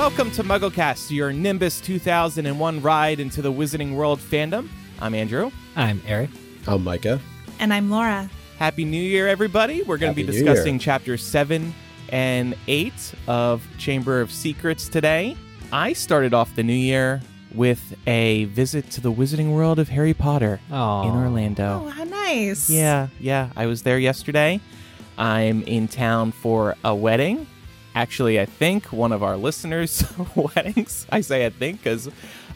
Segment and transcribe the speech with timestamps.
[0.00, 4.70] Welcome to MuggleCast, your Nimbus 2001 ride into the Wizarding World fandom.
[4.98, 5.50] I'm Andrew.
[5.76, 6.30] I'm Eric.
[6.66, 7.20] I'm Micah.
[7.58, 8.30] And I'm Laura.
[8.58, 9.82] Happy New Year, everybody.
[9.82, 10.80] We're going to be Happy New discussing Year.
[10.80, 11.74] chapters 7
[12.08, 15.36] and 8 of Chamber of Secrets today.
[15.70, 17.20] I started off the new year
[17.54, 21.82] with a visit to the Wizarding World of Harry Potter in Orlando.
[21.84, 22.70] Oh, how nice.
[22.70, 23.50] Yeah, yeah.
[23.54, 24.62] I was there yesterday.
[25.18, 27.46] I'm in town for a wedding.
[27.94, 30.04] Actually, I think one of our listeners'
[30.34, 31.06] weddings.
[31.10, 32.08] I say I think because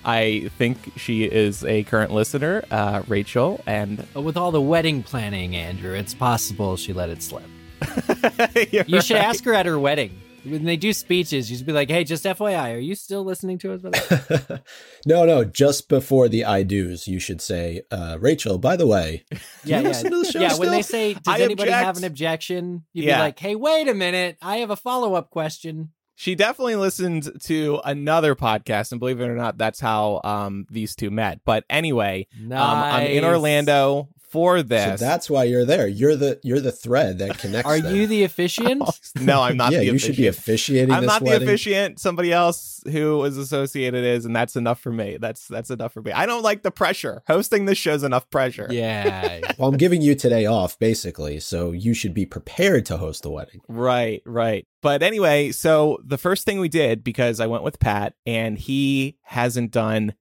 [0.05, 3.63] I think she is a current listener, uh, Rachel.
[3.67, 7.45] And with all the wedding planning, Andrew, it's possible she let it slip.
[8.89, 9.25] You should right.
[9.25, 10.21] ask her at her wedding.
[10.45, 13.59] When they do speeches, you should be like, hey, just FYI, are you still listening
[13.59, 13.81] to us?
[13.83, 14.61] by the way?"
[15.07, 19.25] no, no, just before the I do's, you should say, uh, Rachel, by the way,
[19.31, 19.89] do yeah, you yeah.
[19.89, 20.61] listen to the show yeah, still?
[20.61, 22.85] when they say, does I anybody have an objection?
[22.93, 23.17] You'd Yeah.
[23.17, 24.37] be like, hey, wait a minute.
[24.43, 25.91] I have a follow up question.
[26.17, 30.95] She definitely listened to another podcast, and believe it or not, that's how um, these
[30.95, 31.41] two met.
[31.45, 32.61] But anyway, Nice.
[32.61, 35.87] um, I'm in Orlando for so that's why you're there.
[35.87, 37.71] You're the you're the thread that connects.
[37.71, 37.95] Are them.
[37.95, 38.83] you the officiant?
[39.21, 40.93] no, I'm not yeah, the you should be officiating.
[40.93, 42.01] I'm this not the officiant.
[42.01, 45.19] Somebody else who is associated is, and that's enough for me.
[45.21, 46.11] That's that's enough for me.
[46.11, 47.23] I don't like the pressure.
[47.29, 48.67] Hosting this show's enough pressure.
[48.71, 49.41] yeah.
[49.57, 53.31] Well, I'm giving you today off, basically, so you should be prepared to host the
[53.31, 53.61] wedding.
[53.69, 54.67] Right, right.
[54.83, 59.17] But anyway, so the first thing we did because I went with Pat and he
[59.23, 60.15] hasn't done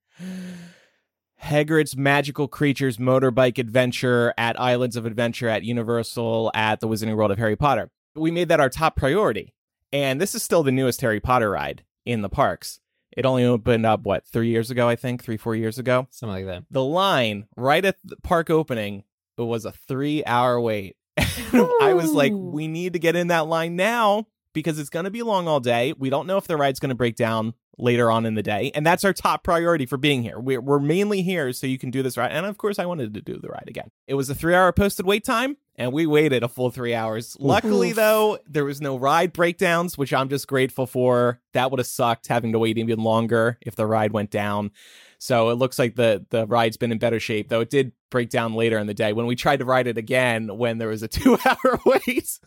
[1.43, 7.31] Hagrid's Magical Creatures Motorbike Adventure at Islands of Adventure at Universal at the Wizarding World
[7.31, 7.89] of Harry Potter.
[8.15, 9.53] We made that our top priority.
[9.91, 12.79] And this is still the newest Harry Potter ride in the parks.
[13.15, 15.21] It only opened up, what, three years ago, I think?
[15.21, 16.07] Three, four years ago?
[16.11, 16.63] Something like that.
[16.71, 19.03] the line right at the park opening
[19.37, 23.47] it was a three hour wait i was like we need to get in that
[23.47, 25.93] line now because it's going to be long all day.
[25.97, 28.71] We don't know if the ride's going to break down later on in the day
[28.75, 30.39] and that's our top priority for being here.
[30.39, 33.13] We're, we're mainly here so you can do this ride and of course i wanted
[33.15, 33.89] to do the ride again.
[34.07, 37.35] It was a three hour posted wait time and we waited a full three hours.
[37.39, 41.41] Luckily though there was no ride breakdowns which i'm just grateful for.
[41.53, 44.71] That would have sucked having to wait even longer if the ride went down.
[45.17, 48.29] So it looks like the the ride's been in better shape, though it did break
[48.29, 49.13] down later in the day.
[49.13, 52.39] When we tried to ride it again when there was a two hour wait.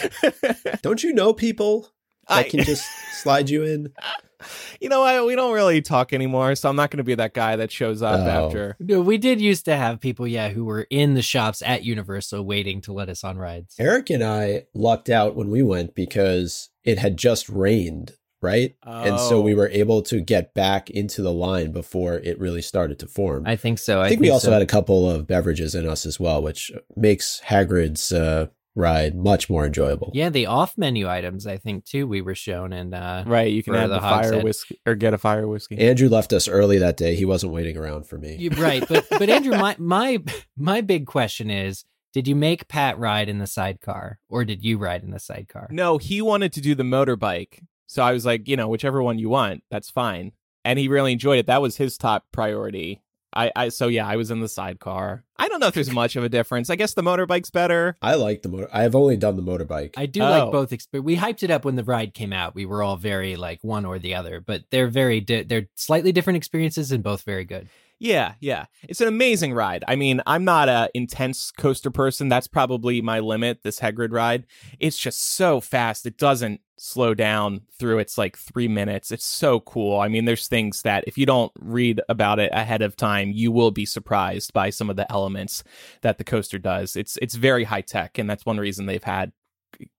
[0.82, 1.88] Don't you know people
[2.28, 2.84] that I- can just
[3.22, 3.92] slide you in?
[4.80, 5.26] you know what?
[5.26, 8.02] We don't really talk anymore, so I'm not going to be that guy that shows
[8.02, 8.46] up Oh.
[8.46, 8.76] after.
[8.80, 12.44] No, we did used to have people, yeah, who were in the shops at Universal
[12.44, 13.74] waiting to let us on rides.
[13.78, 18.74] Eric and I lucked out when we went because it had just rained, right?
[18.84, 19.58] And so we Oh.
[19.58, 23.44] were able to get back into the line before it really started to form.
[23.46, 24.00] I think so.
[24.00, 24.52] I think we also so.
[24.52, 29.50] had a couple of beverages in us as well, which makes Hagrid's uh, ride much
[29.50, 30.10] more enjoyable.
[30.14, 33.62] Yeah, the off menu items, I think too, we were shown and uh Right, you
[33.62, 35.78] can For add the the, fire whiskey or get a fire whiskey.
[35.78, 37.14] Andrew left us early that day.
[37.14, 38.36] He wasn't waiting around for me.
[38.36, 40.18] you- right, but but Andrew, my my
[40.56, 41.84] my big question is
[42.14, 45.68] did you make Pat ride in the sidecar or did you ride in the sidecar?
[45.70, 49.18] no, he wanted to do the motorbike, so I was like, you know, whichever one
[49.18, 50.32] you want, that's fine.
[50.64, 51.46] And he really enjoyed it.
[51.46, 53.02] That was his top priority.
[53.34, 55.24] I, I so yeah, I was in the sidecar.
[55.38, 56.70] I don't know if there's much of a difference.
[56.70, 57.96] I guess the motorbike's better.
[58.02, 58.68] I like the motor.
[58.72, 59.94] I've only done the motorbike.
[59.96, 60.30] I do Oh.
[60.30, 60.70] like both.
[60.70, 62.54] Exp- we hyped it up when the ride came out.
[62.54, 66.12] We were all very like one or the other, but they're very di- they're slightly
[66.12, 67.68] different experiences and both very good.
[68.02, 68.64] Yeah, yeah.
[68.88, 69.84] It's an amazing ride.
[69.86, 72.28] I mean, I'm not a intense coaster person.
[72.28, 74.44] That's probably my limit, this Hagrid ride.
[74.80, 76.04] It's just so fast.
[76.04, 79.12] It doesn't slow down through its like 3 minutes.
[79.12, 80.00] It's so cool.
[80.00, 83.52] I mean, there's things that if you don't read about it ahead of time, you
[83.52, 85.62] will be surprised by some of the elements
[86.00, 86.96] that the coaster does.
[86.96, 89.30] It's it's very high tech and that's one reason they've had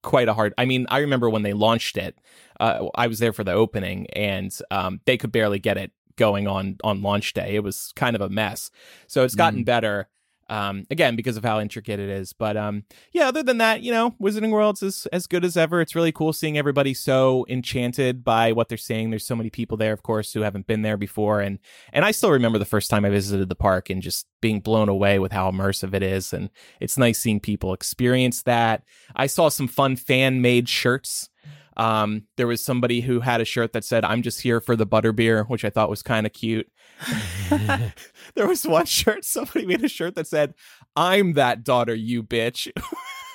[0.02, 2.18] quite a hard I mean, I remember when they launched it,
[2.60, 6.48] uh, I was there for the opening and um, they could barely get it going
[6.48, 7.56] on on launch day.
[7.56, 8.70] It was kind of a mess.
[9.08, 10.08] So it's gotten better.
[10.50, 12.34] Um, again, because of how intricate it is.
[12.34, 15.80] But um, yeah, other than that, you know, Wizarding World's is as good as ever.
[15.82, 19.10] It's really cool seeing everybody so enchanted by what they're seeing.
[19.10, 21.60] There's so many people there, of course, who haven't been there before, and
[21.94, 24.90] and I still remember the first time I visited the park and just being blown
[24.90, 26.34] away with how immersive it is.
[26.34, 26.50] And
[26.82, 28.84] it's nice seeing people experience that.
[29.16, 31.30] I saw some fun fan made shirts.
[31.76, 34.88] Um, there was somebody who had a shirt that said, I'm just here for the
[34.88, 36.70] butterbeer, which I thought was kind of cute.
[38.36, 40.54] there was one shirt, somebody made a shirt that said,
[40.96, 42.72] I'm that daughter, you bitch.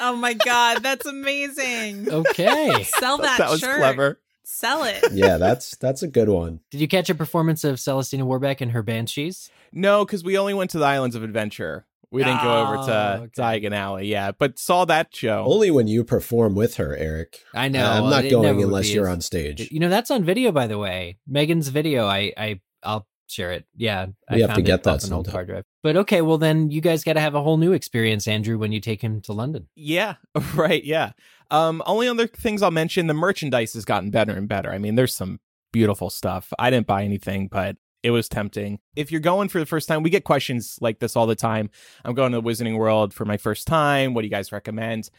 [0.00, 2.10] Oh my god, that's amazing.
[2.10, 2.82] Okay.
[2.98, 3.78] Sell that, that was shirt.
[3.78, 4.20] clever.
[4.44, 5.04] Sell it.
[5.12, 6.60] yeah, that's that's a good one.
[6.70, 9.50] Did you catch a performance of Celestina Warbeck and her Banshees?
[9.72, 13.18] No, because we only went to the Islands of Adventure, We didn't go over to
[13.18, 13.60] Oh, okay.
[13.60, 15.44] Diagon Alley, yeah, but saw that show.
[15.46, 17.40] Only when you perform with her, Eric.
[17.54, 17.84] I know.
[17.84, 19.70] I'm not it going unless you're as- on stage.
[19.70, 21.18] You know, that's on video, by the way.
[21.26, 22.06] Megan's video.
[22.06, 23.66] I, I, I'll share it.
[23.76, 25.64] Yeah, I We have to get that an old hard drive.
[25.82, 28.72] But okay, well then you guys got to have a whole new experience, Andrew, when
[28.72, 29.68] you take him to London.
[29.74, 30.14] Yeah,
[30.54, 30.82] right.
[30.82, 31.12] Yeah.
[31.50, 34.70] Um, only other things I'll mention: the merchandise has gotten better and better.
[34.70, 35.40] I mean, there's some
[35.72, 36.52] beautiful stuff.
[36.58, 38.78] I didn't buy anything, but it was tempting.
[38.96, 41.70] If you're going for the first time, we get questions like this all the time.
[42.04, 44.14] I'm going to the Wizarding World for my first time.
[44.14, 45.10] What do you guys recommend?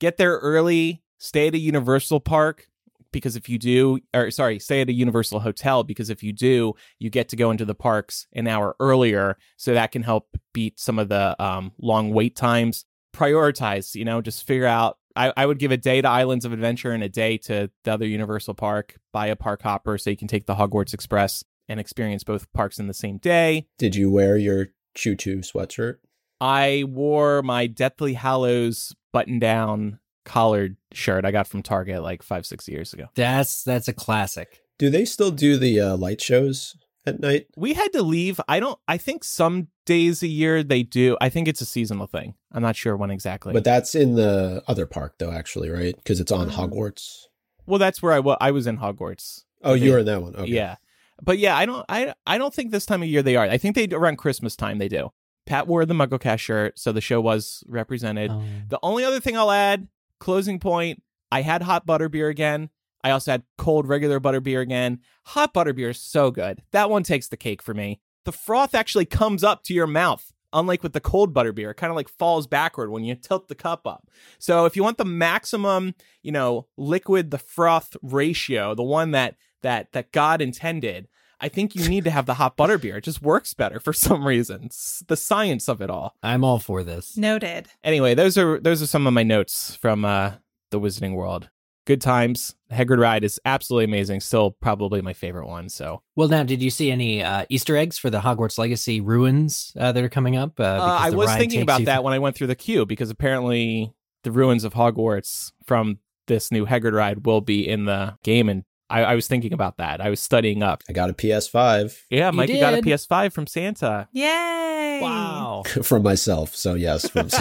[0.00, 1.02] Get there early.
[1.18, 2.68] Stay at a Universal Park
[3.12, 6.74] because if you do, or sorry, stay at a Universal Hotel because if you do,
[6.98, 10.80] you get to go into the parks an hour earlier, so that can help beat
[10.80, 12.84] some of the um, long wait times
[13.14, 14.98] prioritize, you know, just figure out.
[15.16, 17.92] I, I would give a day to Islands of Adventure and a day to the
[17.92, 18.96] other Universal Park.
[19.12, 22.78] Buy a park hopper so you can take the Hogwarts Express and experience both parks
[22.78, 23.66] in the same day.
[23.78, 25.96] Did you wear your choo choo sweatshirt?
[26.40, 32.44] I wore my Deathly Hallows button down collared shirt I got from Target like five,
[32.46, 33.06] six years ago.
[33.14, 34.60] That's that's a classic.
[34.78, 36.76] Do they still do the uh, light shows
[37.06, 37.46] at night?
[37.56, 38.40] We had to leave.
[38.48, 41.16] I don't, I think some days a year they do.
[41.20, 42.34] I think it's a seasonal thing.
[42.52, 43.52] I'm not sure when exactly.
[43.52, 45.94] But that's in the other park, though, actually, right?
[45.96, 47.26] Because it's on Uh, Hogwarts.
[47.66, 48.36] well, that's where I was.
[48.40, 49.44] I was in Hogwarts.
[49.62, 50.34] Oh, they- you were in that one.
[50.34, 50.50] Okay.
[50.50, 50.76] Yeah.
[51.22, 53.44] But yeah, I don't I I don't think this time of year they are.
[53.44, 55.10] I think they around Christmas time they do.
[55.46, 58.30] Pat wore the MuggleCast shirt, so the show was represented.
[58.30, 59.88] Um, The only other thing I'll add,
[60.18, 62.70] closing point, I had hot butter beer again.
[63.02, 65.00] I also had cold regular butter beer again.
[65.26, 66.62] Hot butter beer is so good.
[66.72, 68.00] That one takes the cake for me.
[68.24, 71.70] The froth actually comes up to your mouth, unlike with the cold butterbeer.
[71.70, 74.08] It kind of like falls backward when you tilt the cup up.
[74.38, 79.36] So if you want the maximum, you know, liquid the froth ratio, the one that
[79.64, 81.08] that that God intended,
[81.40, 82.98] I think you need to have the hot butter beer.
[82.98, 84.62] It just works better for some reason.
[84.64, 86.14] It's the science of it all.
[86.22, 87.16] I'm all for this.
[87.16, 87.66] Noted.
[87.82, 90.34] Anyway, those are those are some of my notes from uh
[90.70, 91.50] the Wizarding World.
[91.86, 92.54] Good times.
[92.72, 94.20] Hagrid ride is absolutely amazing.
[94.20, 95.68] Still probably my favorite one.
[95.68, 99.70] So Well, now, did you see any uh, Easter eggs for the Hogwarts Legacy ruins
[99.78, 100.58] uh, that are coming up?
[100.58, 103.10] Uh, uh, I was thinking about you- that when I went through the queue because
[103.10, 108.48] apparently the ruins of Hogwarts from this new Hagrid ride will be in the game,
[108.48, 110.00] and I, I was thinking about that.
[110.00, 110.82] I was studying up.
[110.88, 112.78] I got a PS5 Yeah, You Mikey got a?
[112.82, 114.08] PS5 from Santa.
[114.12, 115.00] Yay.
[115.02, 115.62] Wow.
[115.82, 116.54] from myself.
[116.54, 117.28] So, yes, from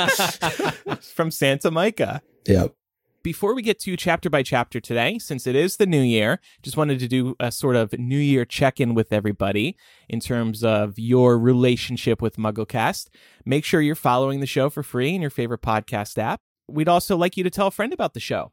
[0.00, 0.72] Santa.
[1.14, 2.22] from Santa Micah.
[2.46, 2.74] yep.
[3.22, 6.76] before we get to chapter by chapter today, since it is the new year, just
[6.76, 9.76] wanted to do a sort of new year check in with everybody
[10.08, 13.08] in terms of your relationship with MuggleCast.
[13.44, 16.40] Make sure you're following the show for free in your favorite podcast app.
[16.68, 18.52] We'd also like you to tell a friend about the show.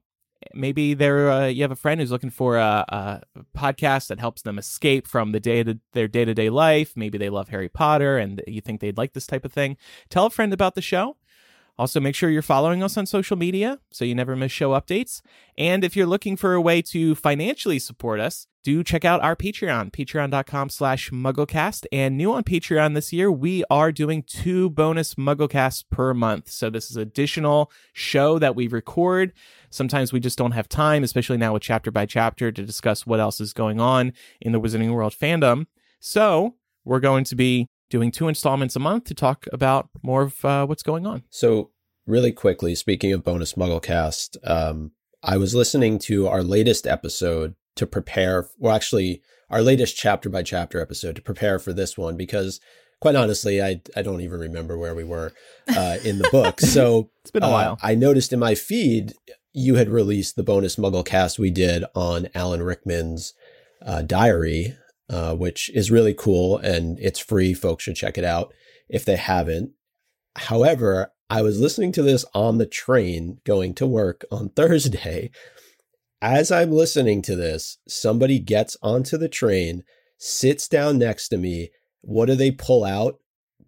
[0.54, 3.22] Maybe there uh, you have a friend who's looking for a, a
[3.58, 6.94] podcast that helps them escape from the day to their day to day life.
[6.96, 9.78] Maybe they love Harry Potter and you think they'd like this type of thing.
[10.10, 11.18] Tell a friend about the show.
[11.78, 15.22] Also, make sure you're following us on social media so you never miss show updates.
[15.58, 19.36] And if you're looking for a way to financially support us, do check out our
[19.36, 21.86] Patreon, patreon.com slash mugglecast.
[21.92, 26.50] And new on Patreon this year, we are doing two bonus mugglecasts per month.
[26.50, 29.34] So this is additional show that we record.
[29.74, 33.20] Sometimes we just don't have time, especially now with chapter by chapter, to discuss what
[33.20, 35.66] else is going on in the Wizarding World fandom.
[36.00, 40.46] So we're going to be doing two installments a month to talk about more of
[40.46, 41.24] uh, what's going on.
[41.30, 41.72] So,
[42.06, 44.92] really quickly, speaking of bonus Mugglecast, um,
[45.24, 50.44] I was listening to our latest episode to prepare, well, actually, our latest chapter by
[50.44, 52.60] chapter episode to prepare for this one because,
[53.00, 55.34] quite honestly, I I don't even remember where we were
[55.68, 56.60] uh, in the book.
[56.62, 57.80] So It's been a uh, while.
[57.82, 59.14] I noticed in my feed
[59.54, 63.34] you had released the bonus Mugglecast we did on Alan Rickman's
[63.86, 64.76] uh, diary,
[65.10, 67.54] uh, which is really cool and it's free.
[67.54, 68.54] Folks should check it out
[68.90, 69.72] if they haven't.
[70.36, 75.30] However, I was listening to this on the train going to work on Thursday.
[76.22, 79.84] As I'm listening to this, somebody gets onto the train,
[80.18, 81.72] sits down next to me.
[82.02, 83.20] What do they pull out?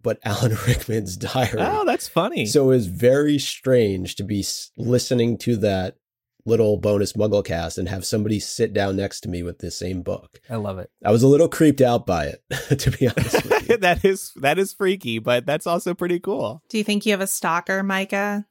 [0.06, 1.58] But Alan Rickman's diary.
[1.58, 2.46] Oh, that's funny.
[2.46, 4.44] So it was very strange to be
[4.76, 5.96] listening to that
[6.44, 10.40] little bonus Mugglecast and have somebody sit down next to me with the same book.
[10.48, 10.92] I love it.
[11.04, 12.44] I was a little creeped out by it,
[12.78, 13.76] to be honest with you.
[13.78, 16.62] that is that is freaky, but that's also pretty cool.
[16.68, 18.46] Do you think you have a stalker, Micah?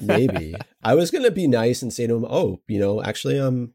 [0.00, 0.54] Maybe.
[0.82, 3.58] I was going to be nice and say to him, "Oh, you know, actually I'm
[3.64, 3.68] r-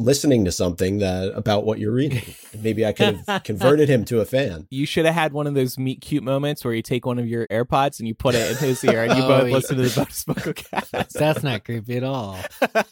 [0.00, 2.22] listening to something that about what you're reading."
[2.60, 4.66] Maybe I could have converted him to a fan.
[4.70, 7.26] You should have had one of those meet cute moments where you take one of
[7.26, 9.54] your AirPods and you put it in his ear and you Oh, both yeah.
[9.54, 11.12] listen to the bonus Mugglecast.
[11.12, 12.38] That's not creepy at all.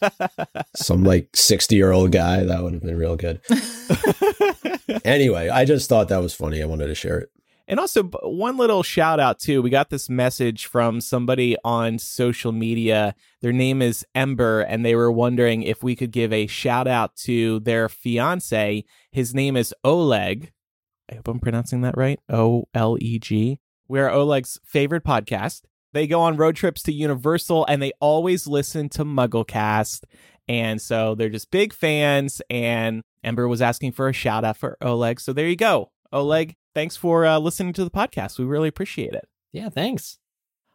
[0.75, 3.41] Some like 60-year-old guy, that would have been real good.
[5.05, 6.61] Anyway, I just thought that was funny.
[6.61, 7.29] I wanted to share it.
[7.73, 9.63] And also, one little shout out too.
[9.63, 13.15] We got this message from somebody on social media.
[13.41, 17.15] Their name is Ember, and they were wondering if we could give a shout out
[17.23, 18.85] to their fiance.
[19.11, 20.51] His name is Oleg.
[21.11, 22.19] I hope I'm pronouncing that right.
[22.29, 23.59] O L E G.
[23.87, 25.63] We're Oleg's favorite podcast.
[25.93, 30.03] They go on road trips to Universal and they always listen to Mugglecast.
[30.47, 32.39] And so they're just big fans.
[32.51, 35.19] And Ember was asking for a shout out for Oleg.
[35.19, 35.89] So there you go.
[36.11, 38.39] Oleg, thanks for uh, listening to the podcast.
[38.39, 39.27] We really appreciate it.
[39.51, 40.17] Yeah, thanks.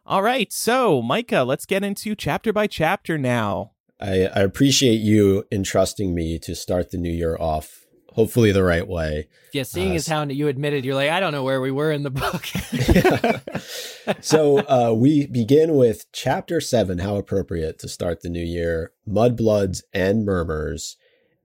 [0.05, 0.51] All right.
[0.51, 3.71] So, Micah, let's get into chapter by chapter now.
[3.99, 8.87] I, I appreciate you entrusting me to start the new year off, hopefully the right
[8.87, 9.27] way.
[9.53, 11.91] Yeah, seeing Uh, as how you admitted you're like, I don't know where we were
[11.91, 12.45] in the book.
[14.21, 16.99] so uh, we begin with chapter seven.
[16.99, 20.95] How appropriate to start the new year: Mudbloods and Murmurs.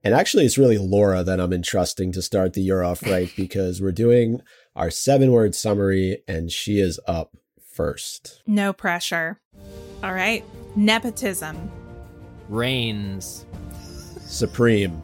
[0.05, 3.81] And actually, it's really Laura that I'm entrusting to start the year off right because
[3.81, 4.39] we're doing
[4.75, 7.35] our seven-word summary, and she is up
[7.73, 8.43] first.
[8.45, 9.39] No pressure.
[10.03, 10.45] All right.
[10.75, 11.71] Nepotism.
[12.49, 13.47] Reigns.
[14.19, 15.01] Supreme.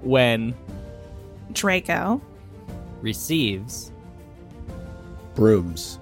[0.00, 0.54] When
[1.52, 2.22] Draco.
[3.02, 3.92] Receives.
[5.34, 5.98] Brooms.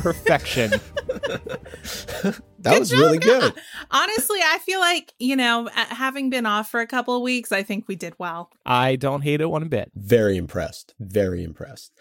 [0.00, 0.70] perfection.
[2.66, 3.40] That Good was job, really girl.
[3.40, 3.54] good.
[3.92, 7.62] Honestly, I feel like, you know, having been off for a couple of weeks, I
[7.62, 8.50] think we did well.
[8.66, 9.92] I don't hate it one bit.
[9.94, 10.92] Very impressed.
[10.98, 11.92] Very impressed.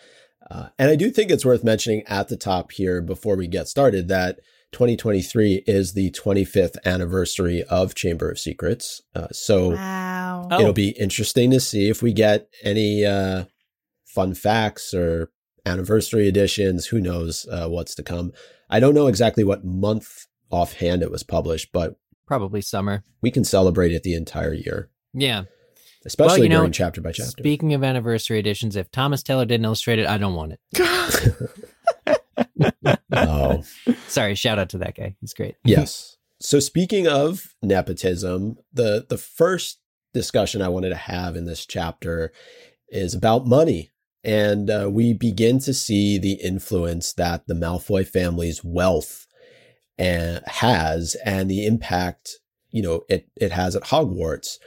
[0.49, 3.67] Uh, and I do think it's worth mentioning at the top here before we get
[3.67, 4.39] started that
[4.71, 9.01] 2023 is the 25th anniversary of Chamber of Secrets.
[9.15, 10.47] Uh, so Wow.
[10.51, 10.59] Oh.
[10.59, 13.45] it'll be interesting to see if we get any uh,
[14.05, 15.29] fun facts or
[15.65, 16.87] anniversary editions.
[16.87, 18.31] Who knows uh, what's to come?
[18.69, 21.95] I don't know exactly what month offhand it was published, but
[22.27, 23.03] Probably summer.
[23.21, 25.43] we can celebrate it the entire year, Yeah.
[26.05, 27.31] especially you know, during chapter by chapter.
[27.41, 30.59] Speaking of anniversary editions, if Thomas Taylor didn't illustrate it, I don't want it.
[33.11, 33.63] oh.
[34.07, 35.15] Sorry, shout out to that guy.
[35.21, 35.55] He's great.
[35.63, 36.17] Yes.
[36.39, 39.79] So speaking of nepotism, the the first
[40.13, 42.31] discussion I wanted to have in this chapter
[42.89, 43.91] is about money.
[44.23, 49.24] And uh, we begin to see the influence that the Malfoy family's wealth
[49.97, 52.39] and has and the impact,
[52.71, 54.57] you know, it, it has at Hogwarts.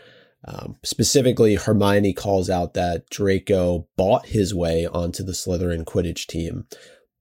[0.45, 6.67] Um, specifically, Hermione calls out that Draco bought his way onto the Slytherin Quidditch team.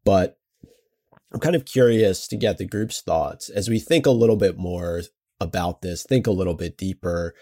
[0.05, 0.37] But
[1.33, 4.57] I'm kind of curious to get the group's thoughts as we think a little bit
[4.57, 5.01] more
[5.39, 7.33] about this, think a little bit deeper.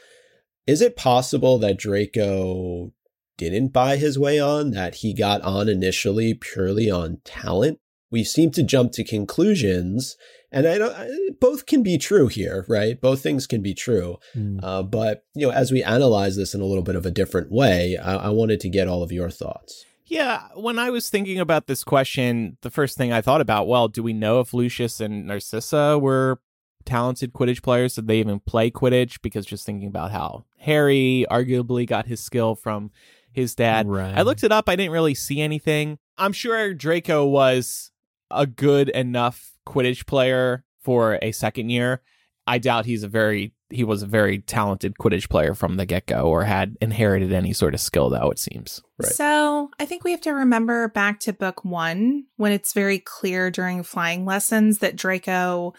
[0.65, 2.91] Is it possible that Draco
[3.38, 7.79] didn't buy his way on, that he got on initially purely on talent?
[8.12, 10.15] We seem to jump to conclusions,
[10.51, 10.93] and I don't.
[10.93, 11.09] I-
[11.39, 13.00] Both can be true here, right?
[13.00, 14.17] Both things can be true.
[14.35, 14.59] Mm.
[14.63, 17.51] Uh, but you know, as we analyze this in a little bit of a different
[17.51, 19.85] way, I, I wanted to get all of your thoughts.
[20.07, 23.88] Yeah, when I was thinking about this question, the first thing I thought about, well,
[23.88, 26.39] do we know if Lucius and Narcissa were
[26.85, 27.95] talented Quidditch players?
[27.95, 29.19] Did they even play Quidditch?
[29.24, 32.91] Because just thinking about how Harry arguably got his skill from
[33.31, 33.88] his dad.
[33.89, 34.15] Right.
[34.15, 34.69] I looked it up.
[34.69, 35.97] I didn't really see anything.
[36.19, 37.91] I'm sure Draco was
[38.32, 42.01] a good enough Quidditch player for a second year.
[42.48, 46.05] I doubt he's a very he was a very talented Quidditch player from the get
[46.05, 48.84] go or had inherited any sort of skill though it seems.
[49.00, 49.12] Right.
[49.12, 53.50] So I think we have to remember back to book one when it's very clear
[53.50, 55.74] during flying lessons that Draco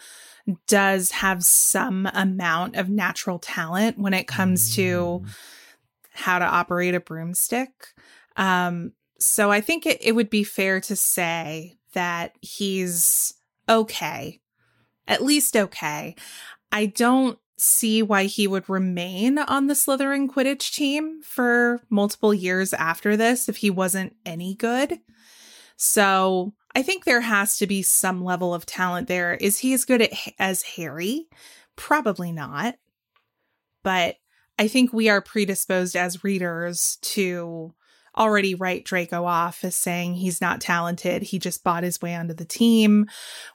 [0.67, 5.29] does have some amount of natural talent when it comes to Mm.
[6.11, 7.69] how to operate a broomstick.
[8.35, 13.33] Um, so I think it, it would be fair to say that he's
[13.67, 14.39] okay,
[15.07, 16.15] at least okay.
[16.71, 22.71] I don't see why he would remain on the Slytherin Quidditch team for multiple years
[22.71, 24.99] after this if he wasn't any good.
[25.75, 29.33] So I think there has to be some level of talent there.
[29.33, 31.27] Is he as good at, as Harry?
[31.75, 32.75] Probably not.
[33.81, 34.17] But
[34.59, 37.73] I think we are predisposed as readers to
[38.17, 41.21] already write Draco off as saying he's not talented.
[41.23, 43.05] He just bought his way onto the team,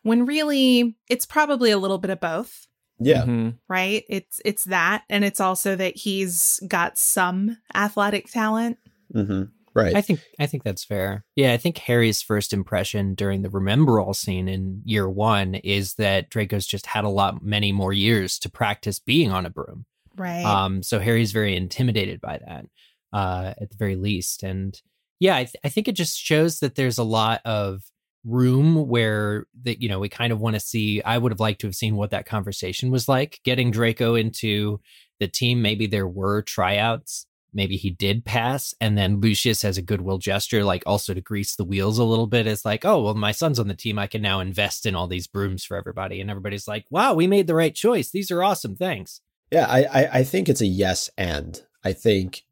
[0.03, 2.67] when really it's probably a little bit of both
[3.01, 3.25] Yeah.
[3.25, 3.59] Mhm.
[3.69, 4.05] right?
[4.09, 8.79] It's it's that and it's also that he's got some athletic talent.
[9.13, 9.43] hmm
[9.75, 9.97] Right.
[9.97, 11.25] I think I think that's fair.
[11.35, 16.29] Yeah, I think Harry's first impression during the Remembrall scene in year one is that
[16.29, 19.87] Draco's just had a lot many more years to practice being on a broom.
[20.15, 20.45] Right.
[20.45, 22.67] Um, so Harry's very intimidated by that,
[23.13, 24.43] uh, at the very least.
[24.43, 24.81] And
[25.21, 27.83] yeah, I, th- I think it just shows that there's a lot of
[28.25, 31.03] room where that you know we kind of want to see.
[31.03, 34.81] I would have liked to have seen what that conversation was like, getting Draco into
[35.21, 35.63] the team.
[35.63, 40.65] Maybe there were tryouts maybe he did pass and then lucius has a goodwill gesture
[40.65, 43.59] like also to grease the wheels a little bit is like oh well my son's
[43.59, 46.69] on the team i can now invest in all these brooms for everybody and everybody's
[46.69, 50.25] like wow we made the right choice these are awesome thanks yeah i i, I
[50.25, 52.43] think it's a yes and i think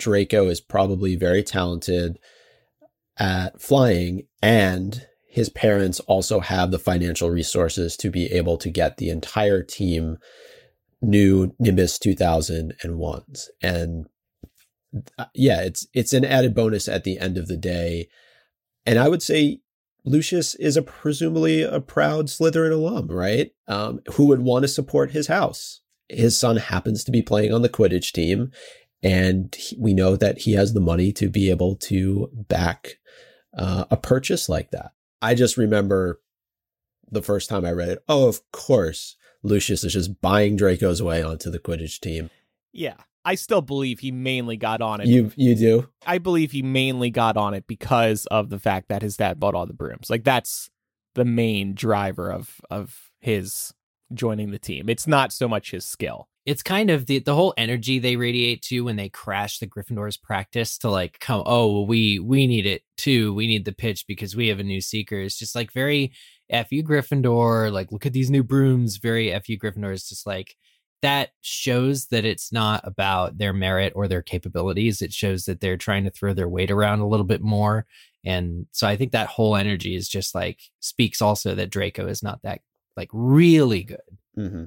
[0.00, 2.18] draco is probably very talented
[3.18, 8.96] at flying and his parents also have the financial resources to be able to get
[8.96, 10.18] the entire team
[11.00, 13.46] new Nimbus 2001s.
[13.62, 14.06] And
[15.18, 18.08] uh, yeah, it's it's an added bonus at the end of the day.
[18.84, 19.60] And I would say
[20.04, 23.52] Lucius is a presumably a proud Slytherin alum, right?
[23.68, 25.80] Um, who would want to support his house.
[26.08, 28.50] His son happens to be playing on the Quidditch team,
[29.02, 32.98] and he, we know that he has the money to be able to back
[33.56, 34.92] uh, a purchase like that.
[35.22, 36.20] I just remember
[37.10, 38.04] the first time I read it.
[38.08, 42.30] Oh, of course, Lucius is just buying Draco's way onto the Quidditch team.
[42.72, 42.94] Yeah.
[43.24, 45.06] I still believe he mainly got on it.
[45.06, 45.88] You you do?
[46.06, 49.54] I believe he mainly got on it because of the fact that his dad bought
[49.54, 50.08] all the brooms.
[50.08, 50.70] Like that's
[51.14, 53.74] the main driver of of his
[54.14, 54.88] joining the team.
[54.88, 56.28] It's not so much his skill.
[56.50, 60.16] It's kind of the the whole energy they radiate to when they crash the Gryffindor's
[60.16, 63.32] practice to like come oh well, we we need it too.
[63.32, 65.20] We need the pitch because we have a new seeker.
[65.20, 66.12] It's just like very
[66.50, 67.70] fu Gryffindor.
[67.70, 68.96] Like look at these new brooms.
[68.96, 69.92] Very fu Gryffindor.
[69.92, 70.56] It's just like
[71.02, 75.00] that shows that it's not about their merit or their capabilities.
[75.00, 77.86] It shows that they're trying to throw their weight around a little bit more.
[78.24, 82.24] And so I think that whole energy is just like speaks also that Draco is
[82.24, 82.62] not that
[82.96, 84.18] like really good.
[84.36, 84.64] Mm-hmm.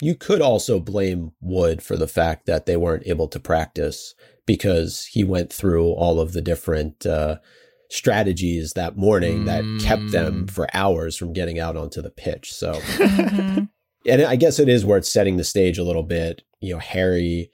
[0.00, 5.08] You could also blame Wood for the fact that they weren't able to practice because
[5.10, 7.36] he went through all of the different uh,
[7.90, 9.46] strategies that morning mm.
[9.46, 10.50] that kept them mm.
[10.50, 12.52] for hours from getting out onto the pitch.
[12.52, 12.72] So.
[12.96, 13.64] Mm-hmm
[14.08, 16.42] and I guess it is worth setting the stage a little bit.
[16.60, 17.50] You know, Harry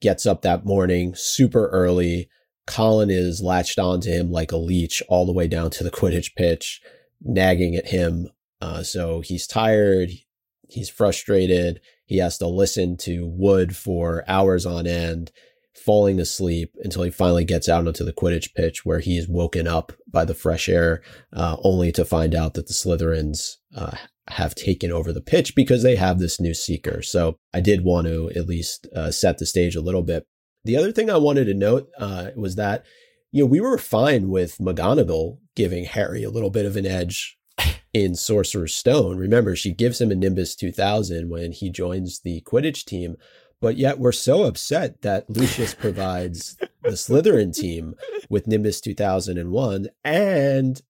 [0.00, 2.28] gets up that morning super early.
[2.66, 6.34] Colin is latched onto him like a leech all the way down to the Quidditch
[6.36, 6.80] pitch,
[7.20, 8.28] nagging at him.
[8.60, 10.10] Uh, so he's tired.
[10.68, 11.80] He's frustrated.
[12.04, 15.32] He has to listen to Wood for hours on end,
[15.74, 19.66] falling asleep until he finally gets out onto the Quidditch pitch where he is woken
[19.66, 21.02] up by the fresh air,
[21.32, 23.96] uh, only to find out that the Slytherins uh,
[24.28, 27.02] have taken over the pitch because they have this new seeker.
[27.02, 30.26] So I did want to at least uh, set the stage a little bit.
[30.64, 32.84] The other thing I wanted to note uh, was that,
[33.30, 37.38] you know, we were fine with McGonagall giving Harry a little bit of an edge
[38.02, 39.16] in Sorcerer's Stone.
[39.16, 43.16] Remember, she gives him a Nimbus 2000 when he joins the Quidditch team.
[43.58, 47.94] But yet we're so upset that Lucius provides the Slytherin team
[48.28, 49.88] with Nimbus 2001.
[50.04, 50.82] And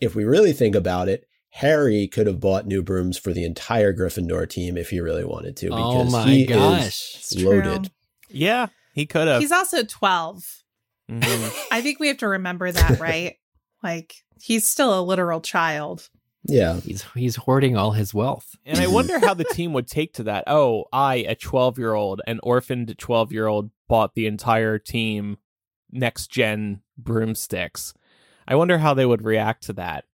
[0.00, 3.92] if we really think about it, Harry could have bought new brooms for the entire
[3.92, 7.32] Gryffindor team if he really wanted to oh because oh he gosh.
[7.32, 7.90] is loaded.
[8.28, 9.40] Yeah, he could have.
[9.40, 10.62] He's also 12.
[11.10, 11.58] Mm-hmm.
[11.72, 13.36] I think we have to remember that, right?
[13.82, 16.08] like he's still a literal child.
[16.44, 16.80] Yeah.
[16.80, 18.56] He's he's hoarding all his wealth.
[18.66, 20.44] And I wonder how the team would take to that.
[20.54, 25.38] Oh, I, a 12-year-old, an orphaned 12-year-old bought the entire team
[25.90, 27.94] next gen broomsticks.
[28.46, 30.04] I wonder how they would react to that.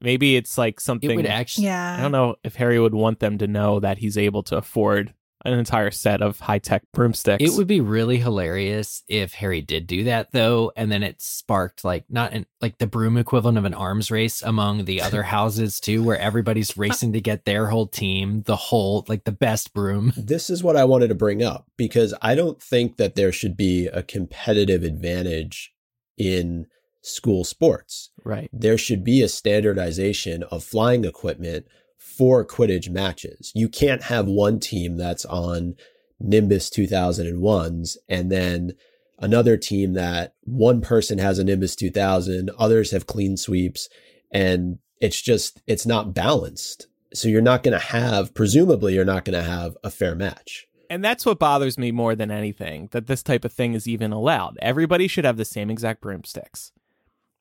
[0.00, 1.10] Maybe it's like something.
[1.10, 1.66] It would actually.
[1.66, 1.96] Yeah.
[1.98, 5.12] I don't know if Harry would want them to know that he's able to afford
[5.44, 7.42] an entire set of high tech broomsticks.
[7.42, 11.84] It would be really hilarious if Harry did do that though, and then it sparked
[11.84, 15.80] like not an, like the broom equivalent of an arms race among the other houses
[15.80, 20.12] too, where everybody's racing to get their whole team, the whole like the best broom.
[20.30, 23.56] This is what I wanted to bring up because I don't think that there should
[23.56, 25.72] be a competitive advantage
[26.16, 26.66] in
[27.02, 28.10] school sports.
[28.24, 28.48] Right.
[28.52, 31.66] There should be a standardization of flying equipment
[32.00, 33.52] for Quidditch matches.
[33.54, 35.76] You can't have one team that's on
[36.18, 38.72] Nimbus 2001s and then
[39.20, 43.88] another team that one person has a Nimbus 2000, others have Cleansweeps,
[44.32, 46.86] and it's just, it's not balanced.
[47.12, 50.66] So you're not going to have, presumably, you're not going to have a fair match.
[50.88, 54.10] And that's what bothers me more than anything that this type of thing is even
[54.10, 54.58] allowed.
[54.60, 56.72] Everybody should have the same exact broomsticks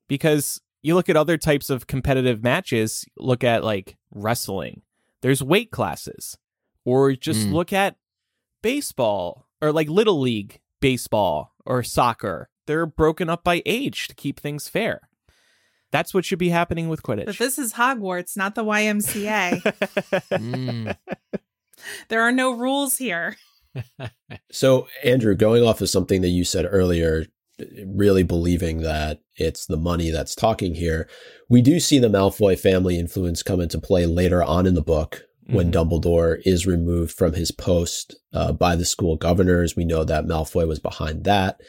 [0.07, 4.81] because you look at other types of competitive matches, look at like wrestling,
[5.21, 6.37] there's weight classes,
[6.85, 7.53] or just mm.
[7.53, 7.97] look at
[8.61, 12.49] baseball or like little league baseball or soccer.
[12.65, 15.01] They're broken up by age to keep things fair.
[15.91, 17.25] That's what should be happening with Quidditch.
[17.25, 19.61] But this is Hogwarts, not the YMCA.
[20.31, 20.95] mm.
[22.09, 23.37] There are no rules here.
[24.51, 27.25] so, Andrew, going off of something that you said earlier,
[27.85, 31.09] really believing that it's the money that's talking here.
[31.49, 35.23] We do see the Malfoy family influence come into play later on in the book
[35.47, 35.73] when Mhm.
[35.73, 39.75] Dumbledore is removed from his post uh, by the school governors.
[39.75, 41.59] We know that Malfoy was behind that.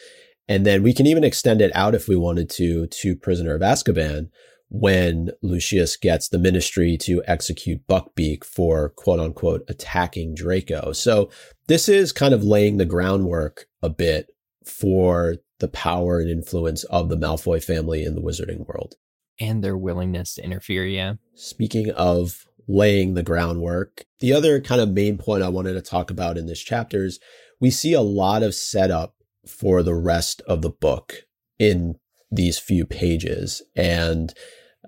[0.48, 3.62] And then we can even extend it out if we wanted to to Prisoner of
[3.62, 4.28] Azkaban
[4.68, 10.92] when Lucius gets the ministry to execute Buckbeak for quote unquote attacking Draco.
[10.92, 11.30] So
[11.66, 14.28] this is kind of laying the groundwork a bit
[14.64, 18.96] for the power and influence of the Malfoy family in the wizarding world.
[19.38, 21.14] And their willingness to interfere, yeah.
[21.34, 26.10] Speaking of laying the groundwork, the other kind of main point I wanted to talk
[26.10, 27.20] about in this chapter is
[27.60, 29.14] we see a lot of setup
[29.46, 31.26] for the rest of the book
[31.58, 31.96] in
[32.30, 33.62] these few pages.
[33.74, 34.32] And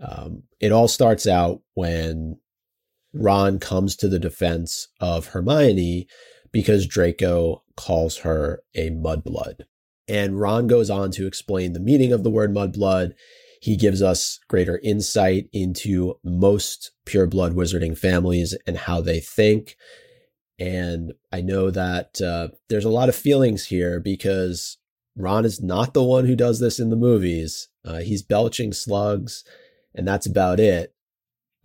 [0.01, 2.39] um, it all starts out when
[3.13, 6.07] Ron comes to the defense of Hermione
[6.51, 9.63] because Draco calls her a mudblood.
[10.09, 13.15] And Ron goes on to explain the meaning of the word mudblood.
[13.61, 19.77] He gives us greater insight into most pureblood wizarding families and how they think.
[20.59, 24.79] And I know that uh, there's a lot of feelings here because
[25.17, 27.69] Ron is not the one who does this in the movies.
[27.85, 29.45] Uh, he's belching slugs,
[29.95, 30.95] and that's about it.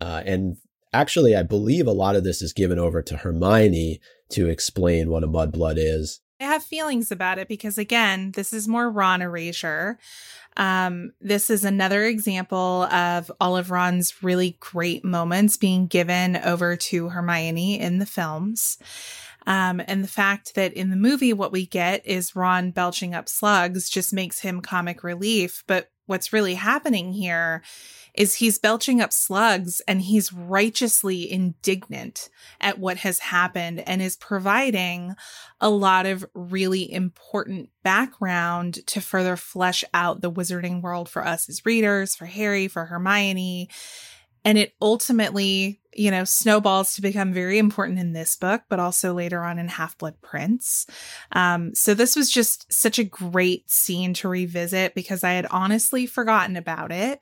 [0.00, 0.56] Uh, and
[0.92, 5.24] actually, I believe a lot of this is given over to Hermione to explain what
[5.24, 6.20] a mudblood is.
[6.40, 9.98] I have feelings about it because again, this is more Ron erasure.
[10.56, 16.76] Um, this is another example of all of Ron's really great moments being given over
[16.76, 18.78] to Hermione in the films.
[19.46, 23.28] Um, and the fact that in the movie, what we get is Ron belching up
[23.28, 25.64] slugs just makes him comic relief.
[25.66, 27.62] But what's really happening here
[28.18, 32.28] is he's belching up slugs and he's righteously indignant
[32.60, 35.14] at what has happened and is providing
[35.60, 41.48] a lot of really important background to further flesh out the wizarding world for us
[41.48, 43.68] as readers, for Harry, for Hermione.
[44.48, 49.12] And it ultimately, you know, snowballs to become very important in this book, but also
[49.12, 50.86] later on in Half Blood Prince.
[51.32, 56.06] Um, so this was just such a great scene to revisit because I had honestly
[56.06, 57.20] forgotten about it.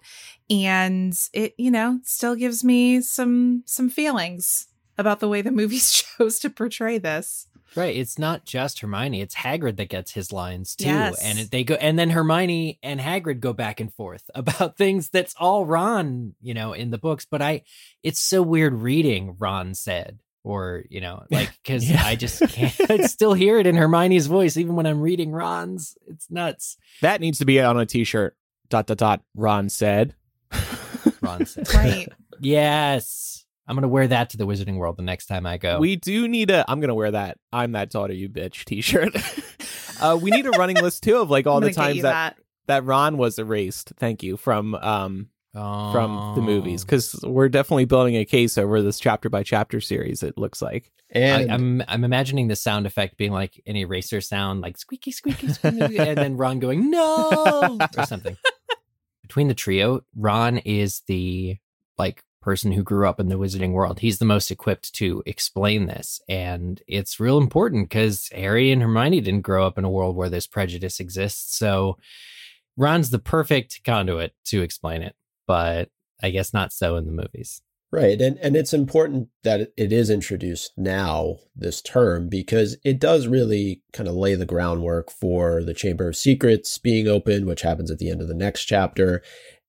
[0.49, 5.91] And it, you know, still gives me some some feelings about the way the movies
[6.19, 7.49] chose to portray this.
[7.74, 7.96] Right.
[7.96, 9.20] It's not just Hermione.
[9.20, 10.87] It's Hagrid that gets his lines too.
[10.87, 11.22] Yes.
[11.22, 15.09] And it, they go, and then Hermione and Hagrid go back and forth about things
[15.11, 17.26] that's all Ron, you know, in the books.
[17.31, 17.62] But I,
[18.02, 22.02] it's so weird reading Ron said, or, you know, like, cause Yeah.
[22.05, 25.96] I just can't I still hear it in Hermione's voice, even when I'm reading Ron's.
[26.07, 26.76] It's nuts.
[27.02, 28.37] That needs to be on a t-shirt.
[28.68, 29.22] Dot dot dot.
[29.35, 30.14] Ron said.
[31.20, 32.09] Ron said, Right.
[32.40, 33.44] yes.
[33.66, 35.79] I'm going to wear that to the Wizarding World the next time I go.
[35.79, 36.64] We do need a.
[36.68, 37.38] I'm gonna wear that.
[37.52, 39.16] I'm that daughter, you bitch T-shirt.
[40.00, 42.85] uh, we need a running list too of like all the times you that, that
[42.85, 43.92] Ron was erased.
[43.98, 46.85] Thank you from um from the movies Oh.
[46.85, 50.22] because we're definitely building a case over this chapter by chapter series.
[50.22, 50.92] It looks like.
[51.11, 55.12] And I, I'm I'm imagining the sound effect being like an eraser sound, like squeaky,
[55.12, 58.37] squeaky, squeaky, and then Ron going no or something.
[59.22, 61.57] Between the trio, Ron is the
[61.96, 63.99] like person who grew up in the wizarding world.
[63.99, 69.21] He's the most equipped to explain this, and it's real important because Harry and Hermione
[69.21, 71.57] didn't grow up in a world where this prejudice exists.
[71.59, 71.99] So
[72.77, 75.17] Ron's the perfect conduit to explain it,
[75.49, 75.89] but
[76.23, 77.63] I guess not so in the movies.
[77.93, 78.21] Right.
[78.21, 83.83] And and it's important that it is introduced now, this term, because it does really
[83.93, 87.99] kind of lay the groundwork for the Chamber of Secrets being opened, which happens at
[87.99, 89.23] the end of the next chapter,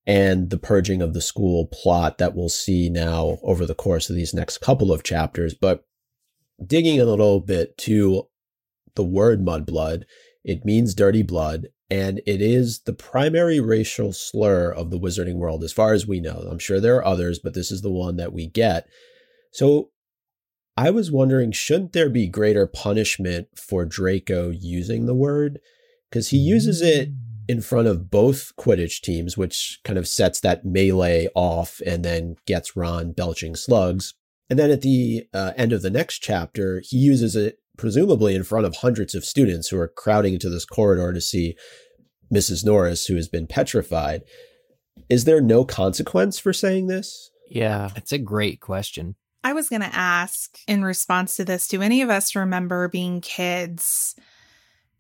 [0.08, 4.16] and the purging of the school plot that we'll see now over the course of
[4.16, 5.54] these next couple of chapters.
[5.54, 5.84] But
[6.66, 8.28] digging a little bit to
[8.96, 10.06] the word mudblood,
[10.46, 15.62] it means dirty blood, and it is the primary racial slur of the wizarding world,
[15.62, 16.48] as far as we know.
[16.50, 18.88] I'm sure there are others, but this is the one that we get.
[19.52, 19.92] So
[20.78, 25.60] I was wondering, shouldn't there be greater punishment for Draco using the word?
[26.10, 27.18] Because he uses it mm.
[27.48, 32.36] In front of both Quidditch teams, which kind of sets that melee off and then
[32.46, 34.14] gets Ron belching slugs.
[34.50, 38.44] And then at the uh, end of the next chapter, he uses it presumably in
[38.44, 41.56] front of hundreds of students who are crowding into this corridor to see
[42.34, 42.66] Mrs.
[42.66, 44.24] Norris, who has been petrified.
[45.10, 47.30] Is there no consequence for saying this?
[47.50, 47.92] Yeah.
[47.96, 49.16] It's a great question.
[49.44, 53.22] I was going to ask in response to this do any of us remember being
[53.22, 54.16] kids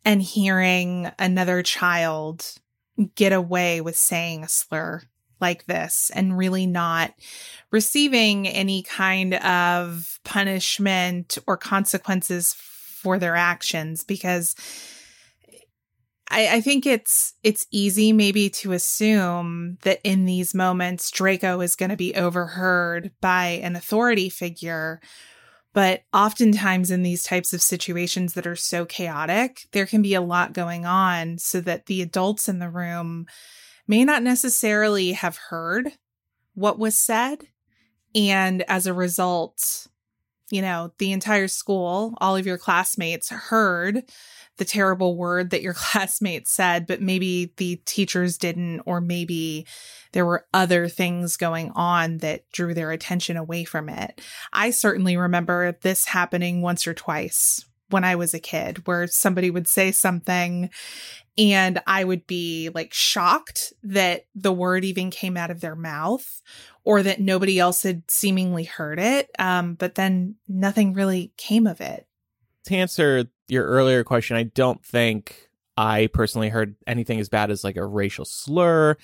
[0.08, 2.54] and hearing another child
[3.16, 5.02] get away with saying a slur
[5.42, 7.14] like this and really not
[7.72, 14.06] receiving any kind of punishment or consequences for their actions?
[14.06, 14.56] Because
[16.32, 21.76] I, I think it's it's easy maybe to assume that in these moments Draco is
[21.76, 25.02] going to be overheard by an authority figure.
[25.74, 30.22] But oftentimes in these types of situations that are so chaotic, there can be a
[30.22, 33.28] lot going on so that the adults in the room
[33.88, 35.92] may not necessarily have heard
[36.56, 37.48] what was said.
[38.16, 39.88] And as a result,
[40.50, 44.04] you know, the entire school, all of your classmates heard
[44.58, 49.66] the terrible word that your classmates said, but maybe the teachers didn't, or maybe
[50.12, 54.22] there were other things going on that drew their attention away from it.
[54.52, 59.50] I certainly remember this happening once or twice when I was a kid, where somebody
[59.50, 60.70] would say something
[61.38, 66.42] and I would be like shocked that the word even came out of their mouth
[66.84, 69.30] or that nobody else had seemingly heard it.
[69.38, 72.07] Um, but then nothing really came of it.
[72.68, 77.64] To answer your earlier question, I don't think I personally heard anything as bad as
[77.64, 78.98] like a racial slur.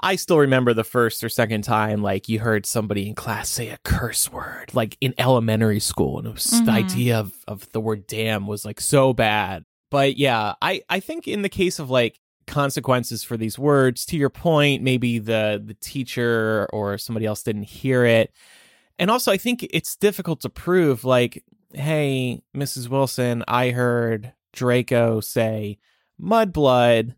[0.00, 3.68] I still remember the first or second time like you heard somebody in class say
[3.68, 6.64] a curse word, like in elementary school, and it was mm-hmm.
[6.64, 9.64] the idea of, of the word damn was like so bad.
[9.90, 14.16] But yeah, I, I think in the case of like consequences for these words, to
[14.16, 18.32] your point, maybe the the teacher or somebody else didn't hear it.
[18.98, 21.44] And also I think it's difficult to prove like
[21.74, 22.88] hey, Mrs.
[22.88, 25.78] Wilson, I heard Draco say
[26.20, 27.14] mudblood.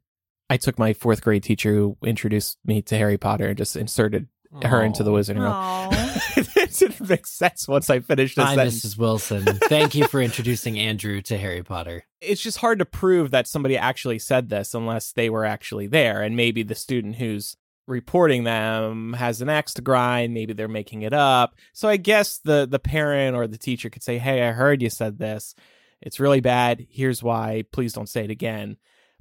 [0.50, 4.28] I took my fourth grade teacher who introduced me to Harry Potter and just inserted
[4.52, 4.66] Aww.
[4.68, 5.90] her into the wizarding room.
[6.56, 8.84] it didn't make sense once I finished Hi, sentence.
[8.84, 8.98] Mrs.
[8.98, 9.44] Wilson.
[9.44, 12.04] Thank you for introducing Andrew to Harry Potter.
[12.20, 16.22] It's just hard to prove that somebody actually said this unless they were actually there.
[16.22, 21.02] And maybe the student who's reporting them has an axe to grind maybe they're making
[21.02, 21.54] it up.
[21.72, 24.90] So i guess the the parent or the teacher could say hey i heard you
[24.90, 25.54] said this.
[26.00, 26.86] It's really bad.
[26.90, 27.64] Here's why.
[27.72, 28.76] Please don't say it again.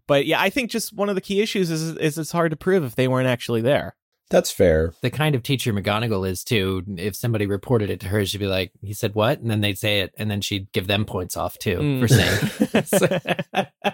[0.07, 2.57] But yeah i think just one of the key issues is is it's hard to
[2.57, 3.95] prove if they weren't actually there
[4.29, 8.25] that's fair the kind of teacher mcgonagall is too if somebody reported it to her
[8.25, 10.87] she'd be like he said what and then they'd say it and then she'd give
[10.87, 11.99] them points off too mm.
[11.99, 13.67] for saying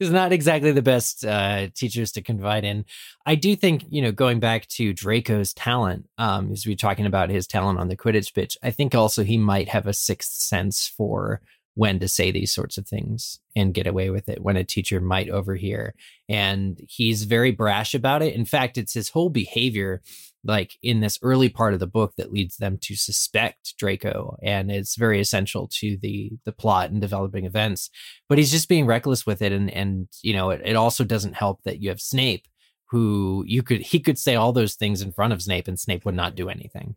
[0.00, 2.84] is not exactly the best uh, teachers to confide in.
[3.26, 7.06] I do think, you know, going back to Draco's talent, um, as we are talking
[7.06, 10.32] about his talent on the Quidditch pitch, I think also he might have a sixth
[10.32, 11.40] sense for
[11.74, 15.00] when to say these sorts of things and get away with it when a teacher
[15.00, 15.94] might overhear.
[16.28, 18.34] And he's very brash about it.
[18.34, 20.00] In fact, it's his whole behavior
[20.44, 24.70] like in this early part of the book that leads them to suspect Draco and
[24.70, 27.90] it's very essential to the the plot and developing events
[28.28, 31.34] but he's just being reckless with it and and you know it, it also doesn't
[31.34, 32.46] help that you have Snape
[32.90, 36.04] who you could he could say all those things in front of Snape and Snape
[36.04, 36.94] would not do anything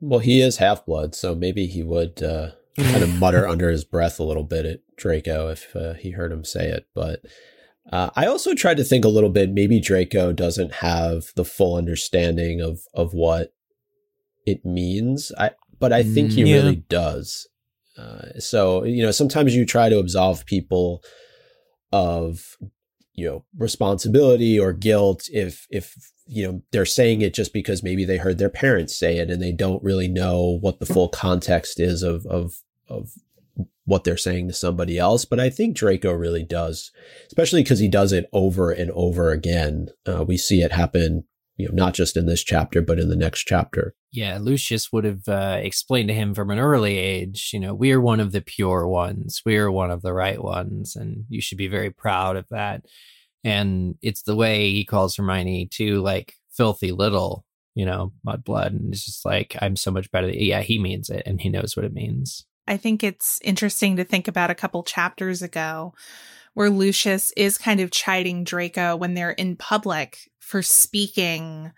[0.00, 3.84] well he is half blood so maybe he would uh kind of mutter under his
[3.84, 7.20] breath a little bit at Draco if uh, he heard him say it but
[7.92, 9.50] uh, I also tried to think a little bit.
[9.50, 13.52] Maybe Draco doesn't have the full understanding of of what
[14.46, 15.32] it means.
[15.38, 16.56] I, but I think he yeah.
[16.56, 17.46] really does.
[17.98, 21.02] Uh, so you know, sometimes you try to absolve people
[21.92, 22.56] of
[23.14, 28.04] you know responsibility or guilt if if you know they're saying it just because maybe
[28.04, 31.78] they heard their parents say it and they don't really know what the full context
[31.80, 33.12] is of of of
[33.86, 35.24] what they're saying to somebody else.
[35.24, 36.90] But I think Draco really does,
[37.26, 39.88] especially because he does it over and over again.
[40.06, 41.24] Uh, we see it happen,
[41.56, 43.94] you know, not just in this chapter, but in the next chapter.
[44.10, 47.92] Yeah, Lucius would have uh, explained to him from an early age, you know, we
[47.92, 51.40] are one of the pure ones, we are one of the right ones, and you
[51.40, 52.84] should be very proud of that.
[53.44, 58.92] And it's the way he calls Hermione to like filthy little, you know, mudblood, and
[58.92, 60.30] it's just like I'm so much better.
[60.30, 62.46] Yeah, he means it, and he knows what it means.
[62.66, 65.92] I think it's interesting to think about a couple chapters ago
[66.54, 71.72] where Lucius is kind of chiding Draco when they're in public for speaking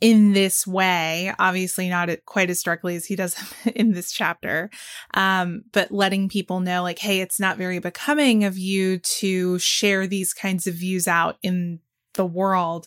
[0.00, 3.36] in this way obviously not quite as directly as he does
[3.74, 4.70] in this chapter
[5.14, 10.06] um, but letting people know like hey it's not very becoming of you to share
[10.06, 11.80] these kinds of views out in
[12.14, 12.86] the world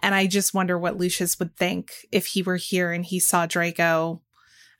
[0.00, 3.46] and i just wonder what lucius would think if he were here and he saw
[3.46, 4.20] draco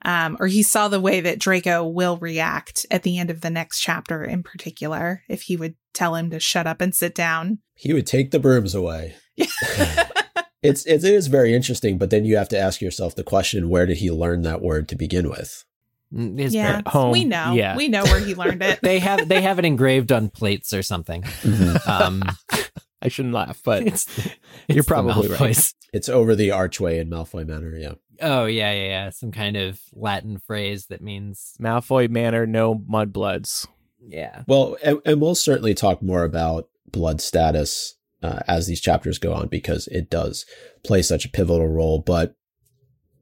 [0.02, 3.50] um, or he saw the way that Draco will react at the end of the
[3.50, 7.58] next chapter in particular, if he would tell him to shut up and sit down.
[7.74, 9.16] He would take the brooms away.
[10.62, 13.86] it's, it is very interesting, but then you have to ask yourself the question where
[13.86, 15.64] did he learn that word to begin with?
[16.12, 17.10] Mm, his yeah, home.
[17.10, 17.52] we know.
[17.52, 17.76] Yeah.
[17.76, 18.80] We know where he learned it.
[18.82, 21.22] they have they have it engraved on plates or something.
[21.22, 21.90] Mm-hmm.
[21.90, 22.22] Um,
[23.02, 24.36] I shouldn't laugh, but it's, it's
[24.68, 25.72] you're probably right.
[25.92, 27.76] It's over the archway in Malfoy Manor.
[27.76, 27.94] Yeah.
[28.20, 29.10] Oh yeah, yeah, yeah.
[29.10, 33.66] Some kind of Latin phrase that means Malfoy Manor, no mudbloods.
[34.00, 34.44] Yeah.
[34.46, 39.32] Well, and, and we'll certainly talk more about blood status uh, as these chapters go
[39.32, 40.46] on because it does
[40.84, 41.98] play such a pivotal role.
[41.98, 42.36] But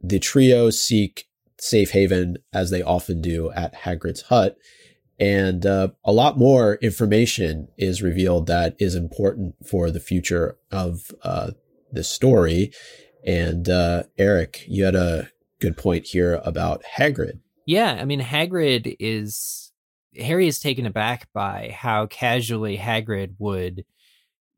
[0.02, 1.26] the trio seek
[1.58, 4.56] safe haven as they often do at Hagrid's hut.
[5.18, 11.12] And uh, a lot more information is revealed that is important for the future of
[11.22, 11.52] uh,
[11.92, 12.72] this story.
[13.24, 15.28] And uh, Eric, you had a
[15.60, 17.40] good point here about Hagrid.
[17.66, 19.60] Yeah, I mean, Hagrid is.
[20.16, 23.84] Harry is taken aback by how casually Hagrid would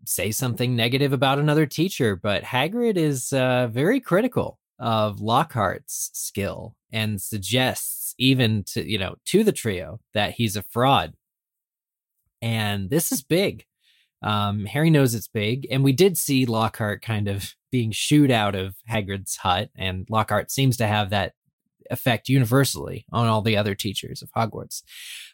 [0.08, 6.74] say something negative about another teacher, but Hagrid is uh, very critical of Lockhart's skill
[6.92, 11.14] and suggests even to you know to the trio that he's a fraud.
[12.42, 13.64] And this is big.
[14.22, 18.54] Um, Harry knows it's big, and we did see Lockhart kind of being shooed out
[18.54, 21.34] of Hagrid's hut, and Lockhart seems to have that
[21.90, 24.82] effect universally on all the other teachers of Hogwarts.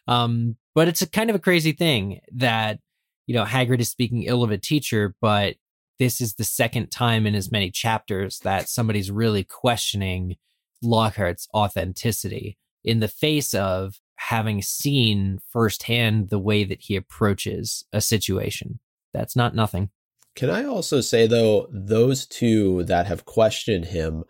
[0.07, 2.79] Um, but it's a kind of a crazy thing that
[3.25, 5.55] you know Hagrid is speaking ill of a teacher, but
[5.99, 10.35] this is the second time in as many chapters that somebody's really questioning
[10.83, 18.01] Lockhart's authenticity in the face of having seen firsthand the way that he approaches a
[18.01, 18.79] situation.
[19.13, 19.89] That's not nothing.
[20.35, 24.23] Can I also say, though, those two that have questioned him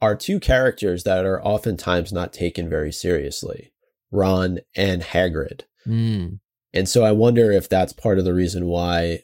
[0.00, 3.72] are two characters that are oftentimes not taken very seriously
[4.10, 5.62] Ron and Hagrid.
[5.86, 6.40] Mm.
[6.74, 9.20] And so I wonder if that's part of the reason why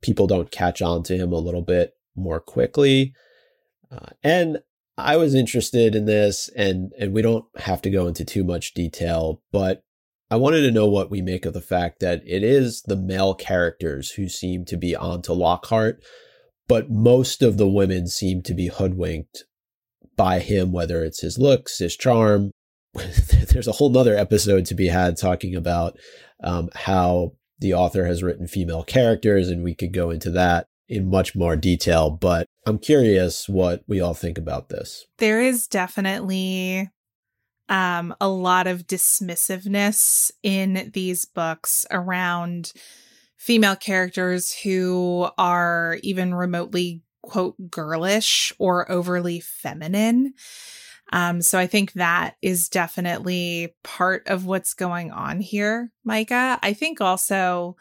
[0.00, 3.14] people don't catch on to him a little bit more quickly.
[3.90, 4.58] Uh, and
[4.98, 8.72] I was interested in this, and and we don't have to go into too much
[8.72, 9.82] detail, but
[10.30, 13.34] I wanted to know what we make of the fact that it is the male
[13.34, 16.02] characters who seem to be onto Lockhart,
[16.66, 19.44] but most of the women seem to be hoodwinked
[20.16, 22.50] by him, whether it's his looks, his charm.
[22.94, 25.98] There's a whole nother episode to be had talking about
[26.42, 31.08] um, how the author has written female characters, and we could go into that in
[31.08, 32.10] much more detail.
[32.10, 35.06] But I'm curious what we all think about this.
[35.18, 36.90] There is definitely
[37.68, 42.72] um, a lot of dismissiveness in these books around
[43.36, 50.34] female characters who are even remotely quote girlish or overly feminine.
[51.12, 56.58] Um, so I think that is definitely part of what's going on here, Micah.
[56.62, 57.76] I think also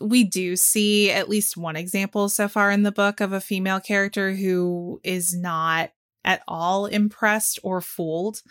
[0.00, 3.80] we do see at least one example so far in the book of a female
[3.80, 5.90] character who is not
[6.24, 8.42] at all impressed or fooled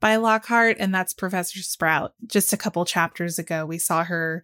[0.00, 2.14] by Lockhart, and that's Professor Sprout.
[2.26, 4.42] Just a couple chapters ago, we saw her,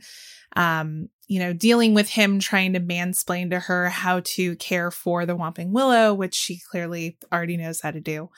[0.54, 5.24] um, you know, dealing with him trying to mansplain to her how to care for
[5.24, 8.28] the Whomping Willow, which she clearly already knows how to do.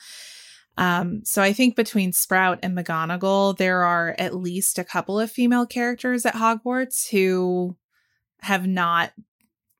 [0.79, 5.29] Um, so I think between Sprout and McGonagall, there are at least a couple of
[5.29, 7.75] female characters at Hogwarts who
[8.39, 9.11] have not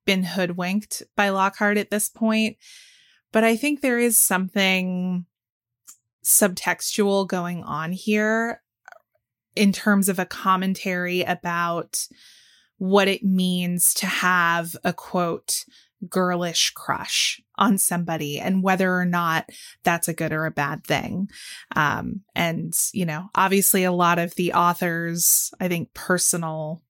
[0.06, 2.58] been hoodwinked by Lockhart at this point.
[3.32, 5.26] But I think there is something
[6.26, 8.62] subtextual going on here
[9.56, 12.10] in terms of a commentary about
[12.78, 15.64] what it means to have a quote
[16.08, 19.50] girlish crush on somebody and whether or not
[19.84, 21.30] that's a good or a bad thing.
[21.76, 26.82] Um, and, you know, obviously a lot of the authors, I think, personal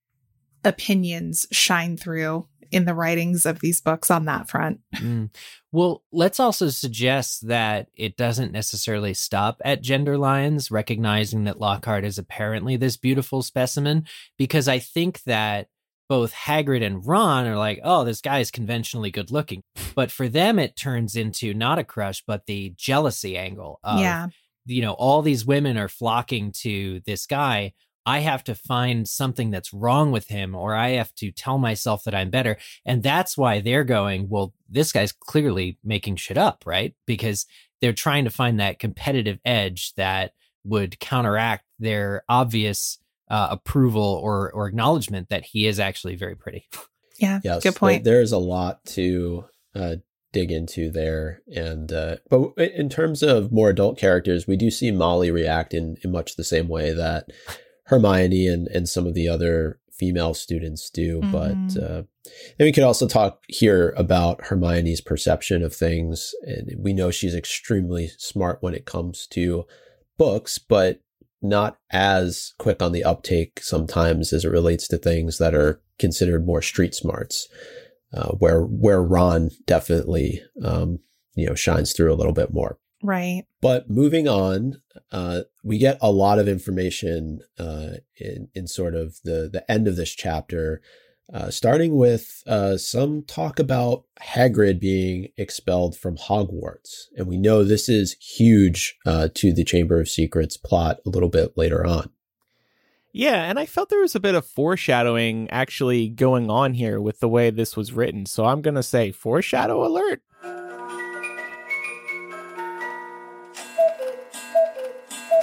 [0.64, 4.80] opinions shine through in the writings of these books on that front.
[4.96, 5.32] Mm.
[5.72, 12.06] Well, let's also suggest that it doesn't necessarily stop at gender lines, recognizing that Lockhart
[12.06, 14.06] is apparently this beautiful specimen,
[14.38, 15.70] because I think that
[16.10, 19.62] both Hagrid and Ron are like, oh, this guy is conventionally good looking.
[19.96, 24.28] But for them, it turns into not a crush, but the jealousy angle of, yeah.
[24.66, 27.74] you know, all these women are flocking to this guy.
[28.08, 32.06] I have to find something that's wrong with him, or I have to tell myself
[32.06, 32.58] that I'm better.
[32.84, 36.96] And that's why they're going, well, this guy's clearly making shit up, right?
[37.06, 37.46] Because
[37.82, 42.98] they're trying to find that competitive edge that would counteract their obvious
[43.30, 46.68] uh, approval or or acknowledgement that he is actually very pretty.
[47.22, 48.06] Yeah, yes, good point.
[48.06, 49.44] There's a lot to
[49.76, 49.96] uh,
[50.32, 54.90] dig into there, and uh, but in terms of more adult characters, we do see
[54.90, 57.30] Molly react in, in much the same way that
[57.88, 61.20] Hermione and and some of the other female students do.
[61.20, 61.32] Mm-hmm.
[61.32, 62.04] But uh,
[62.58, 67.36] then we could also talk here about Hermione's perception of things, and we know she's
[67.36, 69.66] extremely smart when it comes to
[70.18, 71.02] books, but
[71.42, 76.46] not as quick on the uptake sometimes as it relates to things that are considered
[76.46, 77.48] more street smarts,
[78.14, 81.00] uh, where where Ron definitely um,
[81.36, 82.78] you know shines through a little bit more.
[83.02, 83.44] Right.
[83.62, 84.82] But moving on,
[85.12, 89.88] uh, we get a lot of information uh, in in sort of the the end
[89.88, 90.82] of this chapter
[91.34, 97.08] uh, starting with uh, some talk about Hagrid being expelled from Hogwarts.
[97.16, 101.30] And we know this is huge uh, to the Chamber of Secrets plot a little
[101.30, 102.10] bit later on.
[103.12, 107.20] Yeah, and I felt there was a bit of foreshadowing actually going on here with
[107.20, 108.26] the way this was written.
[108.26, 110.22] So I'm going to say foreshadow alert.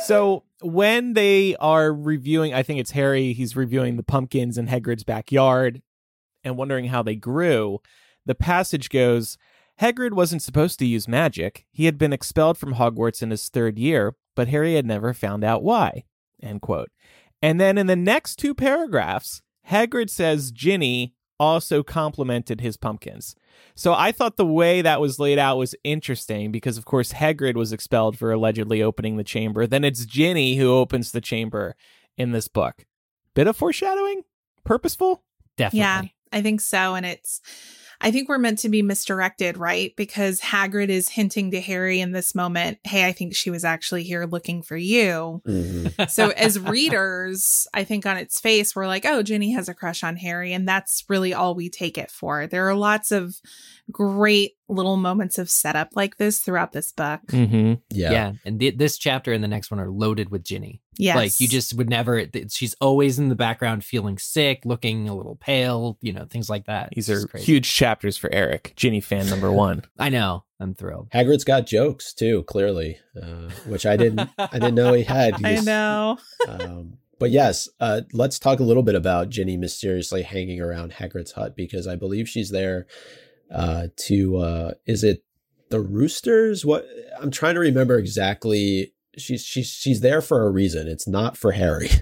[0.06, 5.02] So when they are reviewing, I think it's Harry, he's reviewing the pumpkins in Hagrid's
[5.02, 5.82] backyard
[6.44, 7.80] and wondering how they grew.
[8.24, 9.36] The passage goes
[9.80, 11.66] Hagrid wasn't supposed to use magic.
[11.70, 15.42] He had been expelled from Hogwarts in his third year, but Harry had never found
[15.42, 16.04] out why.
[16.40, 16.90] End quote.
[17.42, 23.34] And then in the next two paragraphs, Hagrid says Ginny also complimented his pumpkins.
[23.74, 27.54] So I thought the way that was laid out was interesting because, of course, Hagrid
[27.54, 29.66] was expelled for allegedly opening the chamber.
[29.66, 31.76] Then it's Ginny who opens the chamber
[32.16, 32.86] in this book.
[33.34, 34.22] Bit of foreshadowing?
[34.64, 35.22] Purposeful?
[35.56, 35.80] Definitely.
[35.80, 36.94] Yeah, I think so.
[36.94, 37.40] And it's,
[38.00, 39.94] I think we're meant to be misdirected, right?
[39.96, 44.02] Because Hagrid is hinting to Harry in this moment, hey, I think she was actually
[44.02, 45.42] here looking for you.
[45.46, 46.10] Mhm.
[46.10, 50.04] So as readers, I think on its face, we're like, oh, Ginny has a crush
[50.04, 50.52] on Harry.
[50.52, 52.46] And that's really all we take it for.
[52.46, 53.40] There are lots of
[53.90, 57.20] great little moments of setup like this throughout this book.
[57.28, 57.74] Mm-hmm.
[57.90, 58.10] Yeah.
[58.10, 58.32] Yeah.
[58.44, 60.82] And th- this chapter and the next one are loaded with Ginny.
[60.98, 61.16] Yes.
[61.16, 65.14] Like you just would never, th- she's always in the background feeling sick, looking a
[65.14, 66.90] little pale, you know, things like that.
[66.94, 67.46] These It's are crazy.
[67.46, 69.82] huge chapters for Eric, Ginny fan number one.
[69.98, 70.44] I know.
[70.58, 71.10] I'm thrilled.
[71.10, 74.30] Hagrid's got jokes too, clearly, uh, which I didn't.
[74.38, 75.34] I didn't know he had.
[75.44, 76.16] I know.
[76.48, 81.32] um, but yes, uh, let's talk a little bit about Ginny mysteriously hanging around Hagrid's
[81.32, 82.86] hut because I believe she's there
[83.50, 84.36] uh, to.
[84.38, 85.24] Uh, is it
[85.70, 86.64] the roosters?
[86.64, 86.86] What
[87.20, 88.92] I'm trying to remember exactly.
[89.18, 90.88] She's she's she's there for a reason.
[90.88, 91.88] It's not for Harry.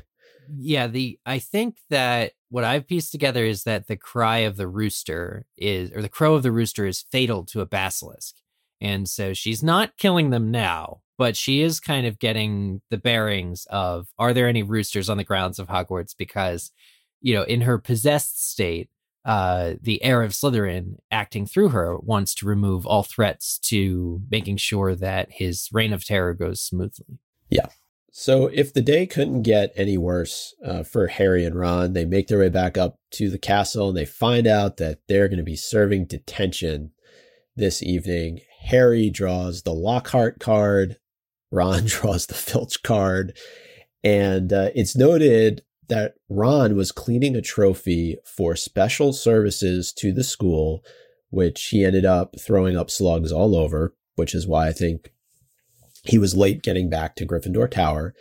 [0.59, 4.69] Yeah, the I think that what I've pieced together is that the cry of the
[4.69, 8.35] rooster is or the crow of the rooster is fatal to a basilisk.
[8.79, 13.67] And so she's not killing them now, but she is kind of getting the bearings
[13.71, 16.71] of are there any roosters on the grounds of Hogwarts because
[17.25, 18.91] you know, in her possessed state,
[19.25, 24.59] uh the heir of Slytherin acting through her wants to remove all threats to making
[24.59, 27.19] sure that his reign of terror goes smoothly.
[27.51, 27.67] Yeah.
[28.17, 32.29] So, if the day couldn't get any worse uh, for Harry and Ron, they make
[32.29, 35.43] their way back up to the castle and they find out that they're going to
[35.43, 36.93] be serving detention
[37.57, 38.39] this evening.
[38.61, 40.99] Harry draws the Lockhart card,
[41.51, 43.37] Ron draws the Filch card,
[44.05, 50.25] and uh, it's noted that Ron was cleaning a trophy for special services to the
[50.25, 50.85] school,
[51.31, 55.13] which he ended up throwing up slugs all over, which is why I think
[56.05, 58.15] he was late getting back to Gryffindor Tower.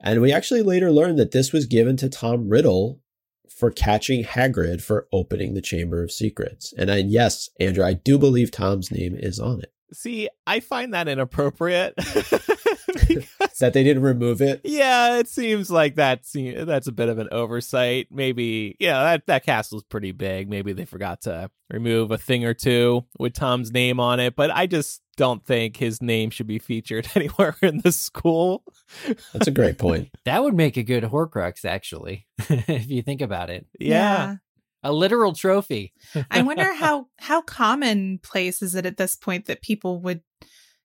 [0.00, 3.00] And we actually later learned that this was given to Tom Riddle
[3.48, 6.72] for catching Hagrid for opening the Chamber of Secrets.
[6.78, 9.72] And I, yes, Andrew, I do believe Tom's name is on it.
[9.92, 11.94] See, I find that inappropriate.
[12.86, 13.26] Because-
[13.60, 14.62] That they didn't remove it.
[14.64, 16.22] yeah, it seems like that.
[16.32, 18.06] That's a bit of an oversight.
[18.10, 20.48] Maybe, yeah, that that castle's pretty big.
[20.48, 24.34] Maybe they forgot to remove a thing or two with Tom's name on it.
[24.34, 28.64] But I just don't think his name should be featured anywhere in the school.
[29.34, 30.08] That's a great point.
[30.24, 33.66] That would make a good Horcrux, actually, if you think about it.
[33.78, 34.36] Yeah.
[34.82, 35.92] A literal trophy.
[36.30, 40.22] I wonder how how commonplace is it at this point that people would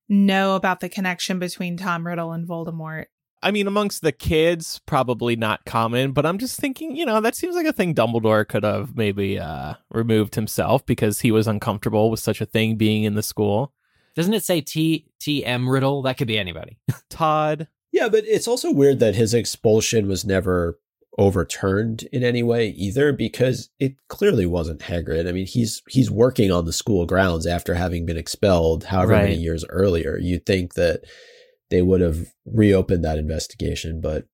[0.09, 3.05] know about the connection between Tom Riddle and Voldemort?
[3.43, 7.35] I mean, amongst the kids, probably not common, but I'm just thinking, you know, that
[7.35, 12.09] seems like a thing Dumbledore could have maybe uh, removed himself because he was uncomfortable
[12.09, 13.71] with such a thing being in the school.
[14.15, 16.01] Doesn't it say T T M Riddle?
[16.01, 16.79] That could be anybody.
[17.09, 20.79] Todd, Yeah, but it's also weird that his expulsion was never
[21.17, 25.27] overturned in any way either because it clearly wasn't Hagrid.
[25.27, 29.35] I mean, he's he's working on the school grounds after having been expelled however many
[29.35, 30.17] years earlier.
[30.17, 31.01] You'd think that
[31.69, 34.25] they would have reopened that investigation, but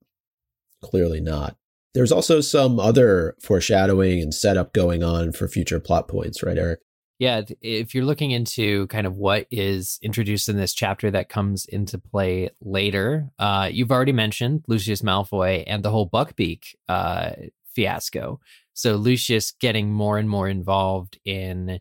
[0.81, 1.55] clearly not.
[1.93, 6.79] There's also some other foreshadowing and setup going on for future plot points, right, Eric?
[7.21, 11.67] Yeah, if you're looking into kind of what is introduced in this chapter that comes
[11.67, 17.33] into play later, uh, you've already mentioned Lucius Malfoy and the whole Buckbeak uh,
[17.75, 18.39] fiasco.
[18.73, 21.79] So Lucius getting more and more involved in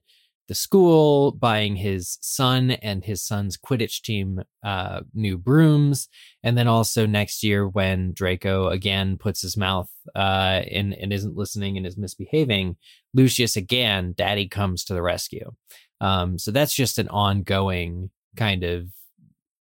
[0.51, 6.09] the school, buying his son and his son's Quidditch team uh, new brooms,
[6.43, 11.37] and then also next year when Draco again puts his mouth uh, in and isn't
[11.37, 12.77] listening and is misbehaving,
[13.15, 15.53] Lucius again, Daddy comes to the rescue.
[16.01, 18.89] Um, so that's just an ongoing kind of,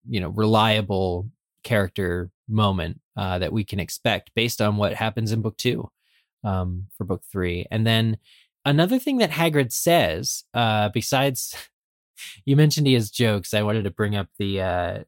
[0.08, 1.30] you know, reliable
[1.62, 5.88] character moment uh, that we can expect based on what happens in book two
[6.42, 7.64] um, for book three.
[7.70, 8.16] And then
[8.64, 11.54] another thing that Hagrid says, uh, besides
[12.44, 14.98] you mentioned he has jokes, I wanted to bring up the uh,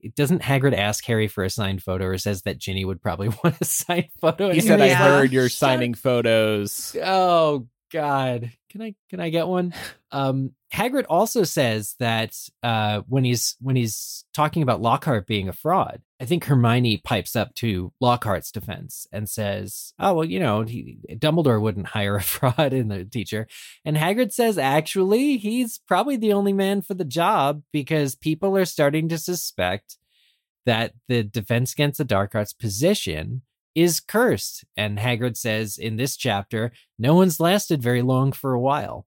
[0.00, 3.28] it doesn't Hagrid ask Harry for a signed photo or says that Ginny would probably
[3.44, 4.50] want a signed photo?
[4.50, 9.74] He said, "I heard you're signing photos." Oh God, can I can I get one?
[10.10, 15.52] Um, Hagrid also says that uh, when he's when he's talking about Lockhart being a
[15.52, 20.62] fraud, I think Hermione pipes up to Lockhart's defense and says, "Oh well, you know,
[20.62, 23.46] he, Dumbledore wouldn't hire a fraud in the teacher."
[23.84, 28.64] And Hagrid says, "Actually, he's probably the only man for the job because people are
[28.64, 29.98] starting to suspect
[30.64, 33.42] that the Defense Against the Dark Arts position."
[33.74, 34.64] Is cursed.
[34.76, 39.06] And Hagrid says in this chapter, no one's lasted very long for a while.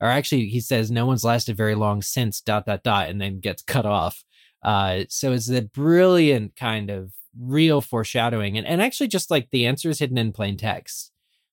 [0.00, 3.38] Or actually, he says no one's lasted very long since dot dot dot, and then
[3.38, 4.24] gets cut off.
[4.62, 9.66] Uh, so it's a brilliant kind of real foreshadowing, and and actually just like the
[9.66, 11.12] answer is hidden in plain text.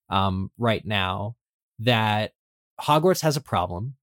[0.10, 1.36] Um, right now,
[1.80, 2.32] that
[2.80, 3.96] Hogwarts has a problem.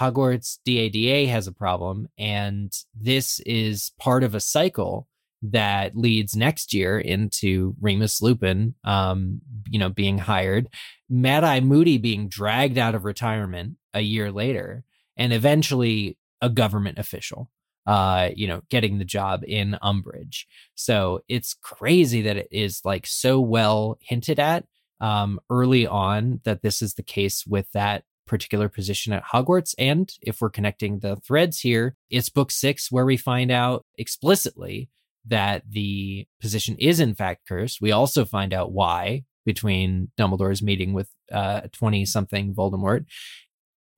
[0.00, 5.08] Hogwarts DADA has a problem, and this is part of a cycle
[5.42, 10.68] that leads next year into Remus Lupin, um, you know, being hired,
[11.08, 14.84] Mad Eye Moody being dragged out of retirement a year later,
[15.16, 17.50] and eventually a government official,
[17.86, 20.44] uh, you know, getting the job in Umbridge.
[20.74, 24.64] So it's crazy that it is like so well hinted at
[25.00, 29.74] um, early on that this is the case with that particular position at Hogwarts.
[29.76, 34.88] And if we're connecting the threads here, it's book six where we find out explicitly
[35.26, 37.80] that the position is in fact cursed.
[37.80, 43.06] We also find out why between Dumbledore's meeting with uh 20 something Voldemort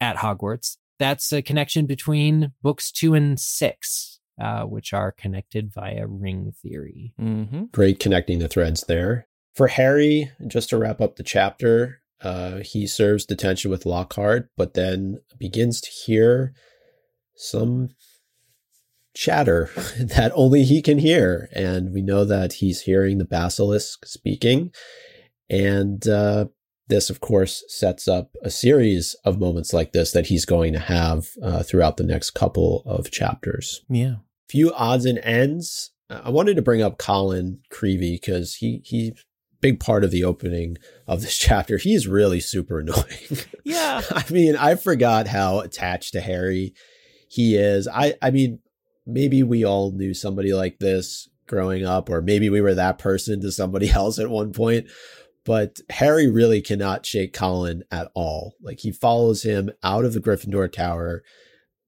[0.01, 0.77] at Hogwarts.
[0.99, 7.14] That's a connection between books 2 and 6 uh which are connected via ring theory.
[7.20, 7.64] Mm-hmm.
[7.73, 9.27] Great connecting the threads there.
[9.55, 14.75] For Harry, just to wrap up the chapter, uh, he serves detention with Lockhart, but
[14.75, 16.55] then begins to hear
[17.35, 17.91] some
[19.15, 21.49] chatter that only he can hear.
[21.53, 24.71] And we know that he's hearing the basilisk speaking.
[25.51, 26.47] And uh,
[26.89, 30.79] this, of course, sets up a series of moments like this that he's going to
[30.79, 34.17] have uh, throughout the next couple of chapters Yeah.
[34.49, 35.91] few odds and ends.
[36.11, 39.15] I wanted to bring up Colin Creevey because he he
[39.63, 41.79] big part of the opening of this chapter.
[41.79, 43.05] He's really super annoying.
[43.65, 44.03] Yeah.
[44.11, 46.75] I mean, I forgot how attached to Harry
[47.31, 47.87] he is.
[47.89, 48.59] I I mean,
[49.07, 53.41] maybe we all knew somebody like this growing up, or maybe we were that person
[53.41, 54.87] to somebody else at one point.
[55.45, 58.55] But Harry really cannot shake Colin at all.
[58.63, 61.23] Like he follows him out of the Gryffindor Tower,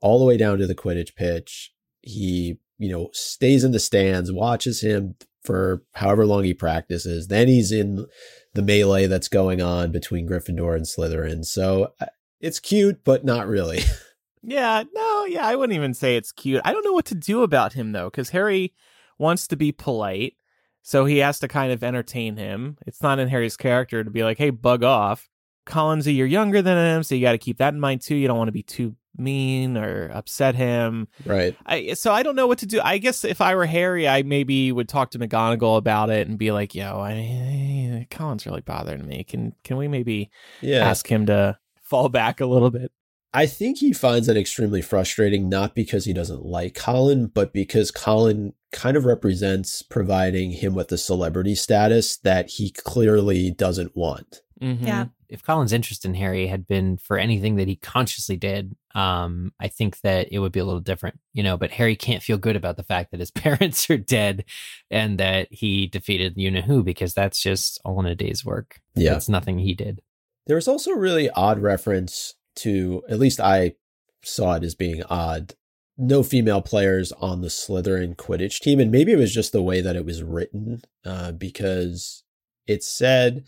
[0.01, 1.73] all the way down to the Quidditch pitch.
[2.01, 7.29] He, you know, stays in the stands, watches him for however long he practices.
[7.29, 8.07] Then he's in
[8.55, 11.45] the melee that's going on between Gryffindor and Slytherin.
[11.45, 12.07] So uh,
[12.41, 13.81] it's cute, but not really.
[14.47, 16.61] Yeah, no, yeah, I wouldn't even say it's cute.
[16.65, 18.73] I don't know what to do about him though, because Harry
[19.19, 20.35] wants to be polite,
[20.83, 22.77] so he has to kind of entertain him.
[22.87, 25.29] It's not in Harry's character to be like, "Hey, bug off."
[25.67, 28.15] Colin's you're younger than him, so you got to keep that in mind too.
[28.15, 31.07] You don't want to be too mean or upset him.
[31.25, 31.57] right.
[31.65, 32.81] I so I don't know what to do.
[32.83, 36.37] I guess if I were Harry, I maybe would talk to McGonagall about it and
[36.37, 39.25] be like, "Yo, I Colin's really bothering me.
[39.25, 40.31] Can can we maybe
[40.61, 40.87] Yeah.
[40.87, 42.93] ask him to fall back a little bit?"
[43.35, 47.91] I think he finds that extremely frustrating, not because he doesn't like Colin, but because
[47.91, 54.43] Colin kind of represents providing him with the celebrity status that he clearly doesn't want.
[54.63, 54.87] Mm-hmm.
[54.87, 55.07] Yeah.
[55.29, 59.67] If Colin's interest in Harry had been for anything that he consciously did, um, I
[59.67, 61.57] think that it would be a little different, you know.
[61.57, 64.45] But Harry can't feel good about the fact that his parents are dead
[64.93, 68.81] and that he defeated you know who because that's just all in a day's work.
[68.95, 69.15] Yeah.
[69.15, 70.03] That's nothing he did.
[70.47, 73.75] There was also a really odd reference to, at least I
[74.23, 75.55] saw it as being odd,
[75.97, 78.81] no female players on the Slytherin Quidditch team.
[78.81, 82.25] And maybe it was just the way that it was written, uh, because
[82.67, 83.45] it said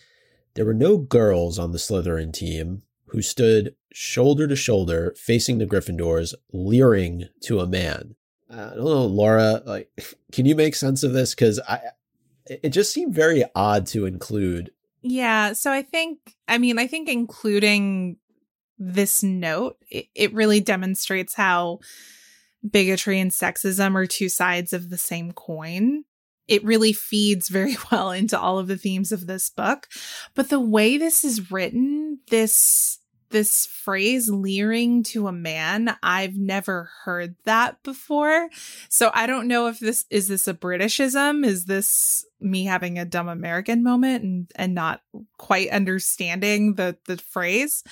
[0.55, 5.67] there were no girls on the Slytherin team who stood shoulder to shoulder facing the
[5.67, 8.15] Gryffindors, leering to a man.
[8.51, 9.91] I don't know, Laura, like,
[10.33, 11.35] can you make sense of this?
[11.35, 11.81] Because I,
[12.47, 14.71] it just seemed very odd to include
[15.03, 15.53] Yeah.
[15.53, 18.17] So I think, I mean, I think including
[18.79, 21.81] this note, it, it really demonstrates how
[22.69, 26.05] bigotry and sexism are two sides of the same coin.
[26.49, 29.89] It really feeds very well into all of the themes of this book.
[30.35, 32.99] But the way this is written, this
[33.31, 38.49] this phrase leering to a man i've never heard that before.
[38.89, 41.45] So i don't know if this is this a britishism?
[41.45, 45.01] Is this me having a dumb american moment and and not
[45.39, 47.83] quite understanding the the phrase?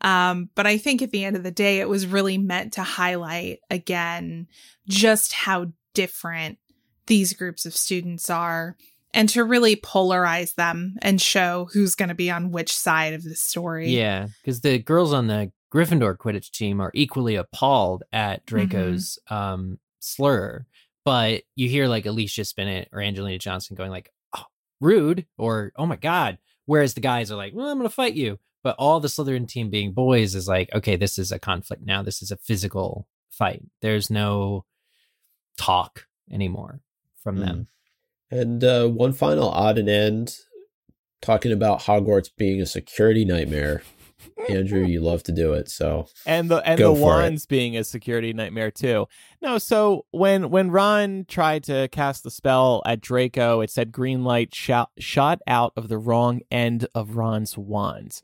[0.00, 2.82] Um but i think at the end of the day it was really meant to
[2.82, 4.48] highlight again
[4.88, 6.58] just how different
[7.06, 8.76] these groups of students are
[9.12, 13.24] and to really polarize them and show who's going to be on which side of
[13.24, 13.90] the story.
[13.90, 19.34] Yeah, because the girls on the Gryffindor Quidditch team are equally appalled at Draco's Mm-hmm.
[19.34, 20.66] um, slur,
[21.04, 24.44] but you hear like Alicia Spinnet or Angelina Johnson going like, "Oh,
[24.80, 28.14] rude," or "Oh my god," whereas the guys are like, "Well, I'm going to fight
[28.14, 31.82] you." But all the Slytherin team being boys is like, okay, this is a conflict
[31.82, 32.02] now.
[32.02, 33.62] This is a physical fight.
[33.80, 34.66] There's no
[35.56, 36.80] talk anymore
[37.22, 37.68] from them.
[38.30, 40.36] And uh, one final odd and end,
[41.20, 43.82] talking about Hogwarts being a security nightmare.
[44.48, 47.00] Andrew, you love to do it, so and the and the for it.
[47.00, 49.06] wands being a security nightmare too.
[49.40, 54.24] No, so when when Ron tried to cast the spell at Draco, it said green
[54.24, 58.22] light shot shot out of the wrong end of Ron's wand,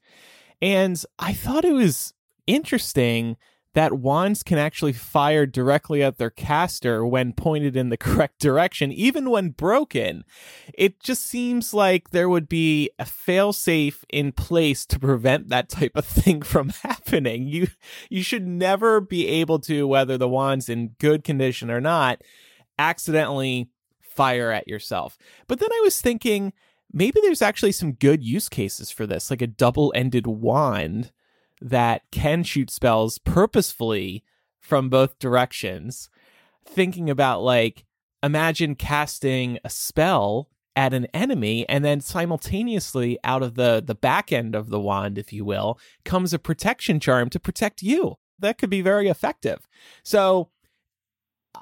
[0.60, 2.12] and I thought it was
[2.46, 3.36] interesting
[3.76, 8.90] that wands can actually fire directly at their caster when pointed in the correct direction,
[8.90, 10.24] even when broken.
[10.72, 15.92] It just seems like there would be a failsafe in place to prevent that type
[15.94, 17.48] of thing from happening.
[17.48, 17.66] You
[18.08, 22.22] you should never be able to, whether the wand's in good condition or not,
[22.78, 23.68] accidentally
[24.00, 25.18] fire at yourself.
[25.48, 26.54] But then I was thinking
[26.94, 31.12] maybe there's actually some good use cases for this, like a double-ended wand
[31.60, 34.24] that can shoot spells purposefully
[34.60, 36.10] from both directions.
[36.64, 37.84] Thinking about like
[38.22, 44.30] imagine casting a spell at an enemy and then simultaneously out of the the back
[44.30, 48.58] end of the wand if you will comes a protection charm to protect you that
[48.58, 49.66] could be very effective
[50.04, 50.50] so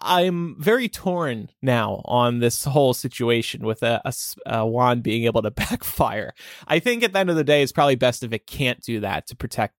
[0.02, 4.02] i'm very torn now on this whole situation with a
[4.46, 6.34] a wand being able to backfire
[6.66, 8.98] i think at the end of the day it's probably best if it can't do
[8.98, 9.74] that to protect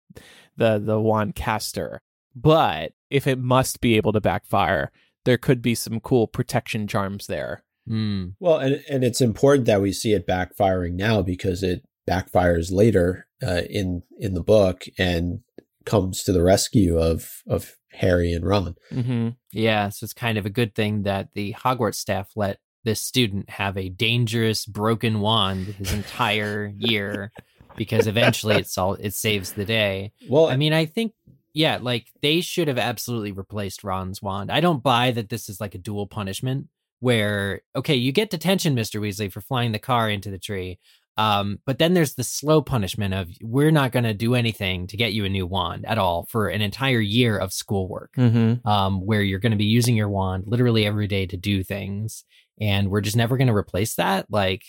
[0.57, 2.01] the the wand caster
[2.35, 4.91] but if it must be able to backfire
[5.25, 8.33] there could be some cool protection charms there Mm.
[8.39, 13.27] Well, and and it's important that we see it backfiring now because it backfires later
[13.45, 15.41] uh, in in the book and
[15.85, 18.75] comes to the rescue of of Harry and Ron.
[18.91, 19.29] mm-hmm.
[19.51, 23.49] Yeah, so it's kind of a good thing that the Hogwarts staff let this student
[23.49, 27.31] have a dangerous broken wand his entire year
[27.75, 30.11] because eventually it's all it saves the day.
[30.29, 31.13] Well, I mean, I think
[31.53, 34.51] yeah, like they should have absolutely replaced Ron's wand.
[34.51, 36.67] I don't buy that this is like a dual punishment
[36.99, 38.99] where okay, you get detention, Mr.
[38.99, 40.79] Weasley, for flying the car into the tree.
[41.17, 44.97] Um, but then there's the slow punishment of we're not going to do anything to
[44.97, 48.67] get you a new wand at all for an entire year of schoolwork Mm-hmm.
[48.67, 52.25] um, where you're going to be using your wand literally every day to do things,
[52.59, 54.25] and we're just never going to replace that.
[54.29, 54.63] Like,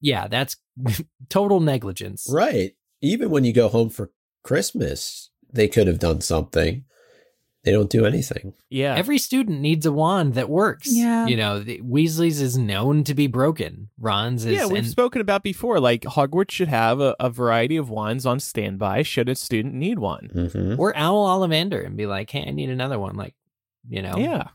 [0.00, 0.56] yeah, that's
[1.28, 2.26] total negligence.
[2.32, 2.72] right.
[3.02, 4.10] Even when you go home for
[4.42, 6.84] Christmas, they could have done something.
[7.64, 8.54] They don't do anything.
[8.70, 8.94] Yeah.
[8.94, 10.88] Every student needs a wand that works.
[10.90, 11.26] Yeah.
[11.26, 13.90] you know, the, Weasley's is known to be broken.
[13.98, 15.78] Ron's is yeah, we've and- spoken about before.
[15.80, 19.98] Like Hogwarts should have a, a variety of wands on standby should a student need
[19.98, 20.50] one.
[20.52, 23.34] hmm or Owl Ollivander and be like, "Hey, I need another one." Like,
[23.88, 24.48] you know, Yeah,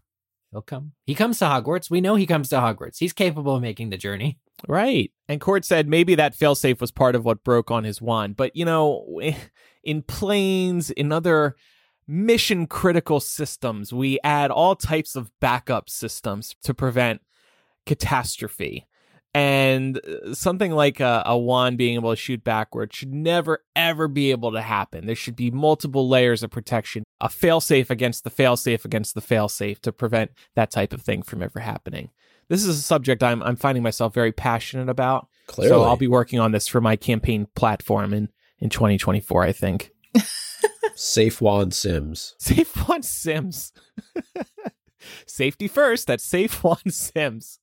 [0.56, 0.94] he'll come.
[1.06, 1.90] He comes to Hogwarts.
[1.90, 2.98] We know he comes to Hogwarts.
[2.98, 4.40] He's capable of making the journey.
[4.68, 5.12] right.
[5.28, 8.38] And Court said maybe that failsafe was part of what broke on his wand.
[8.38, 9.22] But, you know,
[9.84, 11.58] in planes, in other
[12.08, 17.22] mission critical systems, we add all types of backup systems to prevent
[17.86, 18.88] catastrophe.
[19.36, 24.08] And uh, something like a, a wand being able to shoot backward should never, ever
[24.08, 25.08] be able to happen.
[25.08, 29.80] There should be multiple layers of protection, a failsafe against the failsafe against the failsafe
[29.82, 32.12] to prevent that type of thing from ever happening.
[32.48, 35.28] This is a subject I'm, I'm finding myself very passionate about.
[35.48, 35.70] Clearly.
[35.70, 38.30] So I'll be working on this for my campaign platform in,
[38.60, 39.92] in 2024, I think.
[40.96, 42.36] Safe wand Sims.
[42.40, 43.74] Safe One Sims.
[45.28, 46.08] Safety first.
[46.08, 47.60] That's Safe One Sims.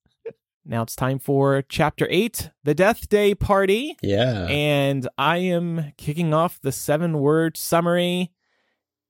[0.64, 3.96] Now it's time for Chapter 8 The Death Day Party.
[4.02, 4.46] Yeah.
[4.48, 8.30] And I am kicking off the seven word summary.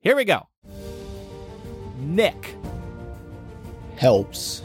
[0.00, 0.48] Here we go
[1.98, 2.56] Nick,
[3.96, 4.62] Helps.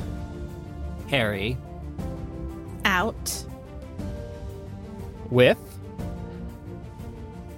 [1.09, 1.57] Harry,
[2.85, 3.45] Out.
[5.29, 5.57] with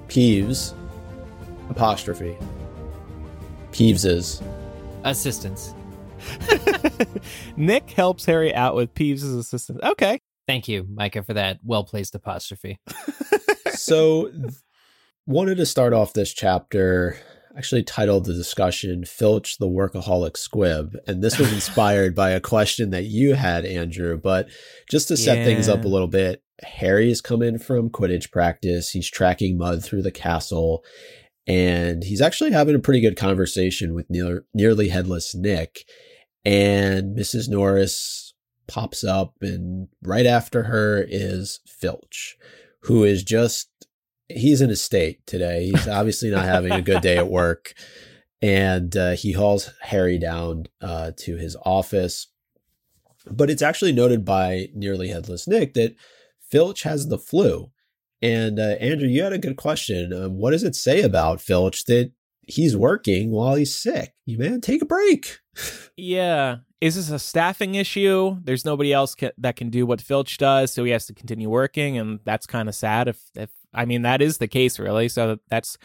[0.08, 0.74] Peeves.
[1.70, 2.36] Apostrophe.
[3.72, 4.42] Peeveses.
[5.04, 5.74] assistance.
[7.58, 9.80] Nick helps Harry out with Peeves' assistance.
[9.84, 10.20] Okay.
[10.48, 12.80] Thank you, Micah, for that well placed apostrophe.
[13.72, 14.32] so
[15.28, 17.18] wanted to start off this chapter
[17.60, 20.96] actually titled the discussion Filch the Workaholic Squib.
[21.08, 24.18] And this was inspired by a question that you had, Andrew.
[24.18, 24.48] But
[24.90, 25.46] just to set yeah.
[25.46, 28.92] things up a little bit, Harry's come in from Quidditch practice.
[28.92, 30.84] He's tracking mud through the castle.
[31.48, 35.84] And he's actually having a pretty good conversation with near, nearly headless Nick.
[36.46, 37.50] And Mrs.
[37.50, 38.34] Norris
[38.68, 42.38] pops up, and right after her is Filch,
[42.82, 43.70] who is just
[44.30, 45.66] he's in a state today.
[45.66, 47.74] He's obviously not having a good day at work.
[48.42, 52.28] And uh, he hauls Harry down uh, to his office.
[53.30, 55.96] But it's actually noted by Nearly Headless Nick that
[56.40, 57.72] Filch has the flu.
[58.22, 60.14] And uh, Andrew, you had a good question.
[60.14, 62.12] Um, what does it say about Filch that
[62.50, 64.14] he's working while he's sick?
[64.26, 65.40] You man, take a break.
[65.98, 66.58] yeah.
[66.82, 68.38] Is this a staffing issue?
[68.42, 71.50] There's nobody else ca- that can do what Filch does, so he has to continue
[71.50, 75.10] working, and that's kind of sad if if I mean, that is the case, really.
[75.10, 75.78] So that's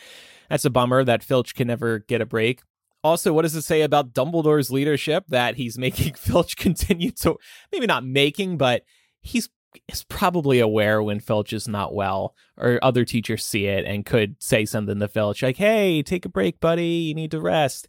[0.48, 2.62] that's a bummer that Filch can never get a break.
[3.02, 7.36] Also, what does it say about Dumbledore's leadership that he's making Filch continue to
[7.72, 8.82] maybe not making, but
[9.20, 9.48] he's
[9.88, 14.36] is probably aware when Filch is not well, or other teachers see it and could
[14.42, 16.86] say something to Filch like, "Hey, take a break, buddy.
[16.86, 17.88] You need to rest."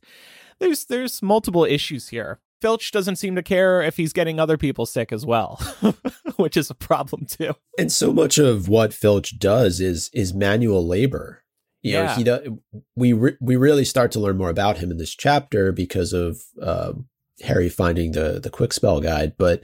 [0.60, 2.40] There's there's multiple issues here.
[2.62, 5.62] Filch doesn't seem to care if he's getting other people sick as well,
[6.38, 7.54] which is a problem too.
[7.78, 11.44] And so much of what Filch does is is manual labor.
[11.82, 12.06] You yeah.
[12.06, 12.48] know, he does,
[12.96, 16.42] we re- we really start to learn more about him in this chapter because of
[16.60, 16.94] uh,
[17.42, 19.64] Harry finding the the quick spell guide, but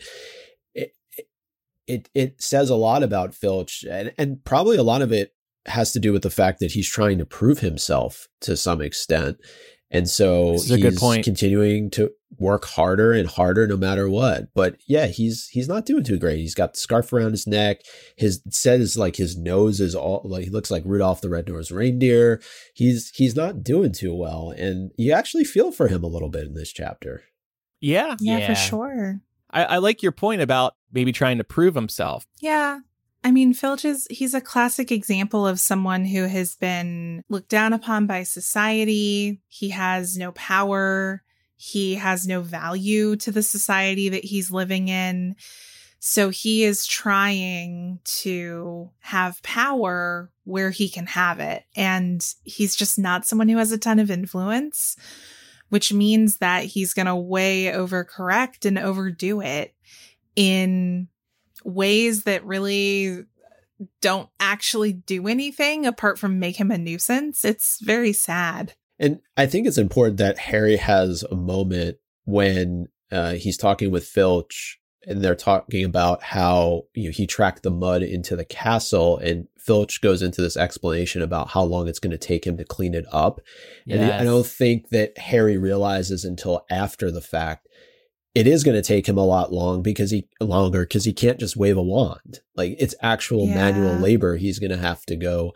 [1.87, 5.33] it, it it says a lot about Filch, and and probably a lot of it
[5.67, 9.37] has to do with the fact that he's trying to prove himself to some extent.
[9.93, 11.25] And so he's a good point.
[11.25, 14.47] continuing to work harder and harder no matter what.
[14.55, 16.37] But yeah, he's he's not doing too great.
[16.37, 17.81] He's got the scarf around his neck.
[18.15, 22.41] His says like his nose is all like he looks like Rudolph the Red-Nosed Reindeer.
[22.73, 24.53] He's he's not doing too well.
[24.57, 27.23] And you actually feel for him a little bit in this chapter.
[27.81, 28.15] Yeah.
[28.21, 28.47] Yeah, yeah.
[28.47, 29.21] for sure.
[29.49, 32.25] I, I like your point about maybe trying to prove himself.
[32.39, 32.79] Yeah.
[33.23, 37.73] I mean, Filch is, he's a classic example of someone who has been looked down
[37.73, 39.41] upon by society.
[39.47, 41.23] He has no power.
[41.55, 45.35] He has no value to the society that he's living in.
[45.99, 51.63] So he is trying to have power where he can have it.
[51.75, 54.95] And he's just not someone who has a ton of influence,
[55.69, 59.75] which means that he's going to way overcorrect and overdo it
[60.35, 61.07] in
[61.63, 63.25] ways that really
[64.01, 67.43] don't actually do anything apart from make him a nuisance.
[67.43, 68.73] It's very sad.
[68.99, 74.05] And I think it's important that Harry has a moment when uh, he's talking with
[74.05, 79.17] Filch and they're talking about how you know, he tracked the mud into the castle
[79.17, 82.63] and Filch goes into this explanation about how long it's going to take him to
[82.63, 83.41] clean it up.
[83.85, 83.99] Yes.
[83.99, 87.67] And I don't think that Harry realizes until after the fact
[88.33, 91.39] it is going to take him a lot long because he longer because he can't
[91.39, 92.39] just wave a wand.
[92.55, 93.55] Like it's actual yeah.
[93.55, 94.37] manual labor.
[94.37, 95.53] He's going to have to go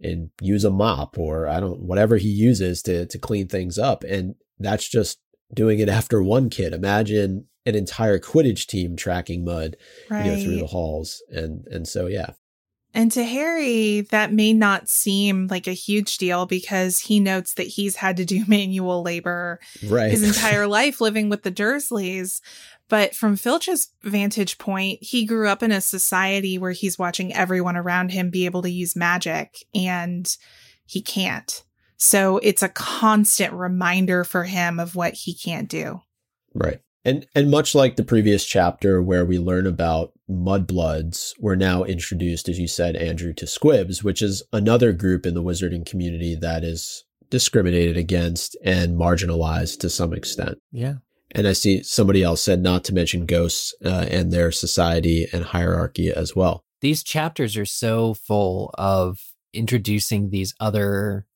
[0.00, 4.04] and use a mop or I don't whatever he uses to to clean things up.
[4.04, 5.18] And that's just
[5.52, 6.72] doing it after one kid.
[6.72, 9.76] Imagine an entire Quidditch team tracking mud
[10.10, 10.24] right.
[10.24, 11.22] you know, through the halls.
[11.30, 12.30] And and so yeah.
[12.94, 17.66] And to Harry, that may not seem like a huge deal because he notes that
[17.66, 20.12] he's had to do manual labor right.
[20.12, 22.40] his entire life living with the Dursleys.
[22.88, 27.76] But from Filch's vantage point, he grew up in a society where he's watching everyone
[27.76, 30.34] around him be able to use magic and
[30.86, 31.64] he can't.
[31.96, 36.02] So it's a constant reminder for him of what he can't do.
[36.54, 36.80] Right.
[37.04, 42.48] And and much like the previous chapter where we learn about mudbloods, we're now introduced,
[42.48, 46.64] as you said, Andrew, to squibs, which is another group in the wizarding community that
[46.64, 50.58] is discriminated against and marginalized to some extent.
[50.70, 50.94] Yeah.
[51.32, 55.44] And I see somebody else said not to mention ghosts uh, and their society and
[55.44, 56.64] hierarchy as well.
[56.80, 59.18] These chapters are so full of
[59.52, 61.26] introducing these other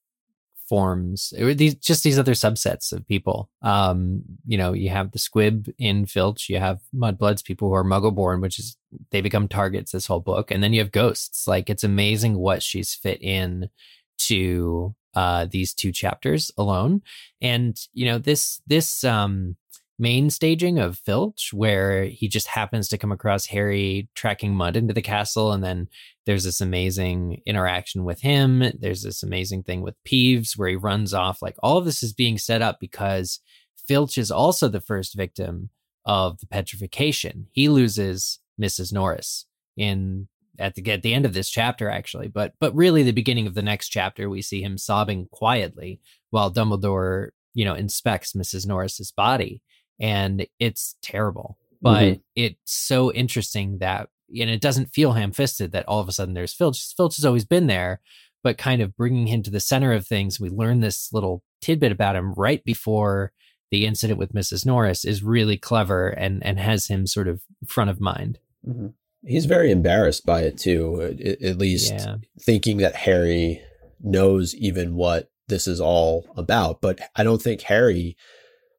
[0.68, 3.48] forms these just these other subsets of people.
[3.62, 7.84] Um you know you have the squib in filch you have mudbloods people who are
[7.84, 8.76] muggle born which is
[9.10, 11.46] they become targets this whole book and then you have ghosts.
[11.46, 13.70] Like it's amazing what she's fit in
[14.18, 17.02] to uh these two chapters alone.
[17.40, 19.56] And you know this this um
[19.98, 24.94] main staging of Filch, where he just happens to come across Harry tracking mud into
[24.94, 25.52] the castle.
[25.52, 25.88] And then
[26.24, 28.72] there's this amazing interaction with him.
[28.78, 31.42] There's this amazing thing with Peeves where he runs off.
[31.42, 33.40] Like all of this is being set up because
[33.86, 35.70] Filch is also the first victim
[36.04, 37.48] of the petrification.
[37.52, 38.92] He loses Mrs.
[38.92, 39.46] Norris
[39.76, 40.28] in
[40.58, 43.54] at the at the end of this chapter actually, but but really the beginning of
[43.54, 48.66] the next chapter we see him sobbing quietly while Dumbledore, you know, inspects Mrs.
[48.66, 49.62] Norris's body
[50.00, 51.58] and it's terrible.
[51.80, 52.20] But mm-hmm.
[52.34, 56.52] it's so interesting that and it doesn't feel ham-fisted that all of a sudden there's
[56.52, 56.94] Filch.
[56.96, 58.00] Filch has always been there,
[58.42, 60.38] but kind of bringing him to the center of things.
[60.38, 63.32] We learn this little tidbit about him right before
[63.70, 64.66] the incident with Mrs.
[64.66, 68.38] Norris is really clever and and has him sort of front of mind.
[68.66, 68.88] Mm-hmm.
[69.26, 72.16] He's very embarrassed by it too, at, at least yeah.
[72.40, 73.62] thinking that Harry
[74.00, 76.80] knows even what this is all about.
[76.80, 78.16] But I don't think Harry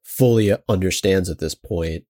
[0.02, 2.04] fully understands at this point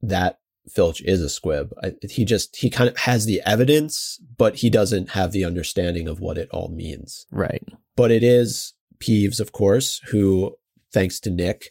[0.00, 1.72] that Filch is a squib.
[1.82, 6.08] I, he just he kind of has the evidence, but he doesn't have the understanding
[6.08, 7.26] of what it all means.
[7.30, 7.62] Right.
[7.96, 10.56] But it is Peeves, of course, who,
[10.92, 11.70] thanks to Nick,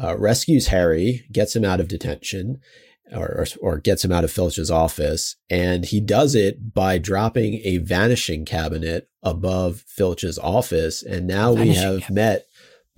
[0.00, 2.60] uh, rescues Harry, gets him out of detention,
[3.12, 7.60] or, or, or gets him out of Filch's office, and he does it by dropping
[7.64, 11.02] a vanishing cabinet above Filch's office.
[11.02, 12.14] And now vanishing we have cabinet.
[12.14, 12.46] met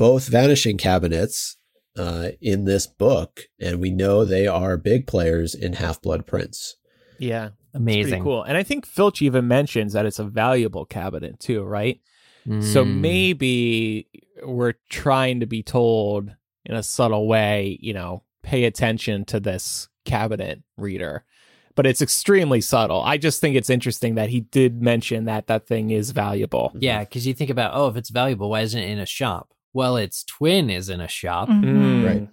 [0.01, 1.59] both vanishing cabinets
[1.94, 6.76] uh, in this book, and we know they are big players in Half Blood Prince.
[7.18, 8.42] Yeah, amazing, cool.
[8.42, 12.01] And I think Filch even mentions that it's a valuable cabinet too, right?
[12.46, 12.64] Mm.
[12.64, 13.03] So hmm.
[13.03, 14.09] maybe
[14.42, 16.34] we're trying to be told
[16.64, 21.26] in a subtle way, you know, pay attention to this cabinet reader.
[21.74, 23.03] But it's extremely subtle.
[23.03, 26.72] I just think it's interesting that he did mention that that thing is valuable.
[26.74, 29.53] Yeah, because you think about, oh, if it's valuable, why isn't it in a shop?
[29.73, 31.49] Well, its twin is in a shop.
[31.49, 32.05] Mm-hmm.
[32.05, 32.29] Right.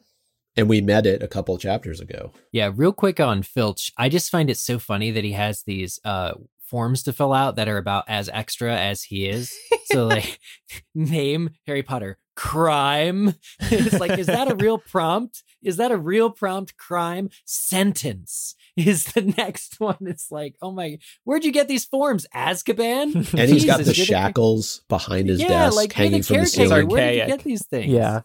[0.55, 2.31] And we met it a couple chapters ago.
[2.51, 3.91] Yeah, real quick on Filch.
[3.97, 6.33] I just find it so funny that he has these uh
[6.67, 9.55] forms to fill out that are about as extra as he is.
[9.85, 10.39] So like
[10.95, 13.33] name Harry Potter crime.
[13.59, 15.43] it's like, is that a real prompt?
[15.63, 17.29] Is that a real prompt crime?
[17.45, 19.97] Sentence is the next one.
[20.01, 22.25] It's like, oh my, where'd you get these forms?
[22.33, 23.15] Azkaban?
[23.37, 26.87] And he's got the shackles behind his yeah, desk like, hanging from the ceiling.
[26.87, 27.91] Where did you get these things?
[27.91, 28.21] Yeah.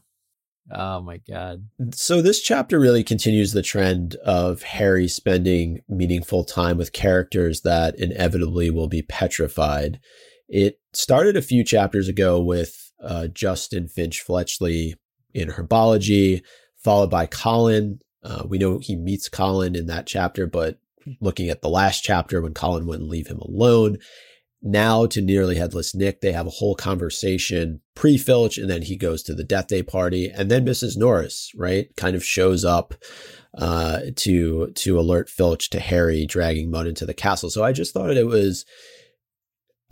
[0.70, 1.66] Oh my god.
[1.92, 7.98] So this chapter really continues the trend of Harry spending meaningful time with characters that
[7.98, 9.98] inevitably will be petrified.
[10.48, 14.94] It started a few chapters ago with uh, Justin Finch Fletchley
[15.34, 16.42] in herbology,
[16.76, 17.98] followed by Colin.
[18.22, 20.78] Uh, we know he meets Colin in that chapter, but
[21.20, 23.98] looking at the last chapter when Colin wouldn't leave him alone,
[24.62, 28.96] now to nearly headless Nick, they have a whole conversation pre Filch, and then he
[28.96, 30.96] goes to the death day party, and then Mrs.
[30.96, 32.94] Norris, right, kind of shows up
[33.58, 37.50] uh, to to alert Filch to Harry dragging Mud into the castle.
[37.50, 38.64] So I just thought it was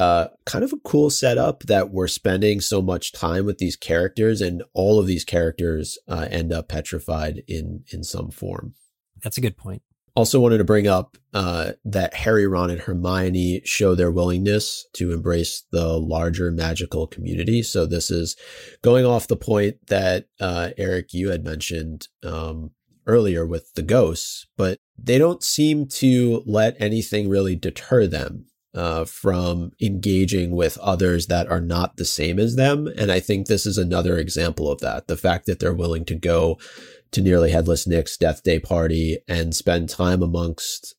[0.00, 4.40] uh, kind of a cool setup that we're spending so much time with these characters,
[4.40, 8.74] and all of these characters uh, end up petrified in in some form.
[9.22, 9.82] That's a good point.
[10.16, 15.12] Also, wanted to bring up uh, that Harry, Ron, and Hermione show their willingness to
[15.12, 17.62] embrace the larger magical community.
[17.62, 18.36] So, this is
[18.82, 22.70] going off the point that uh, Eric, you had mentioned um,
[23.06, 29.04] earlier with the ghosts, but they don't seem to let anything really deter them uh,
[29.04, 32.86] from engaging with others that are not the same as them.
[32.96, 35.08] And I think this is another example of that.
[35.08, 36.58] The fact that they're willing to go
[37.10, 40.94] to nearly headless Nick's death day party and spend time amongst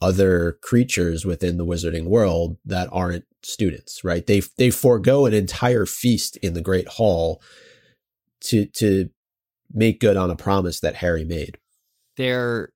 [0.00, 4.26] other creatures within the wizarding world that aren't students, right?
[4.26, 7.42] They they forego an entire feast in the Great Hall
[8.44, 9.10] to to
[9.72, 11.58] make good on a promise that Harry made.
[12.16, 12.72] They're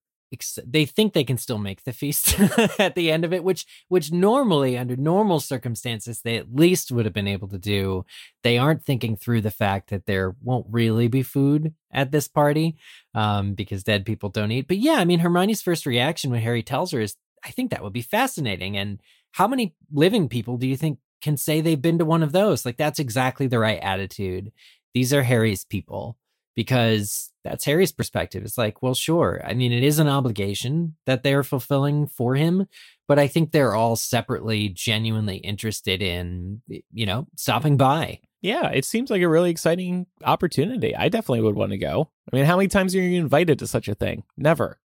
[0.66, 2.38] they think they can still make the feast
[2.78, 7.04] at the end of it which which normally under normal circumstances they at least would
[7.04, 8.04] have been able to do.
[8.42, 12.76] They aren't thinking through the fact that there won't really be food at this party
[13.14, 14.68] um, because dead people don't eat.
[14.68, 17.82] But yeah i mean hermione's first reaction when harry tells her is i think that
[17.82, 18.76] would be fascinating.
[18.76, 19.00] And
[19.32, 22.64] how many living people do you think can say they've been to one of those?
[22.64, 24.52] Like that's exactly the right attitude.
[24.92, 26.16] These are harry's people
[26.54, 28.42] because that's Harry's perspective.
[28.44, 29.42] It's like, well, sure.
[29.44, 32.66] I mean, it is an obligation that they're fulfilling for him,
[33.06, 38.20] but I think they're all separately genuinely interested in, you know, stopping by.
[38.40, 40.94] Yeah, it seems like a really exciting opportunity.
[40.94, 42.10] I definitely would want to go.
[42.30, 44.22] I mean, how many times are you invited to such a thing?
[44.36, 44.78] Never.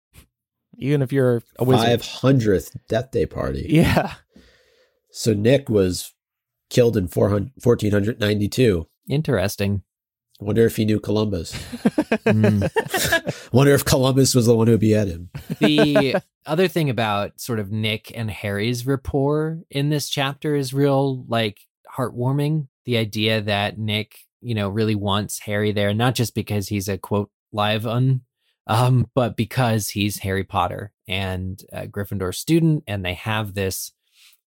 [0.77, 1.99] Even if you're a wizard.
[1.99, 3.65] 500th death day party.
[3.67, 4.13] Yeah.
[5.11, 6.13] So Nick was
[6.69, 8.87] killed in 1492.
[9.09, 9.83] Interesting.
[10.39, 11.51] Wonder if he knew Columbus.
[12.25, 13.51] mm.
[13.53, 15.29] Wonder if Columbus was the one who beat him.
[15.59, 16.15] The
[16.45, 21.59] other thing about sort of Nick and Harry's rapport in this chapter is real, like
[21.93, 22.67] heartwarming.
[22.85, 26.97] The idea that Nick, you know, really wants Harry there, not just because he's a
[26.97, 28.21] quote live un
[28.65, 33.91] Um, but because he's Harry Potter and a Gryffindor student, and they have this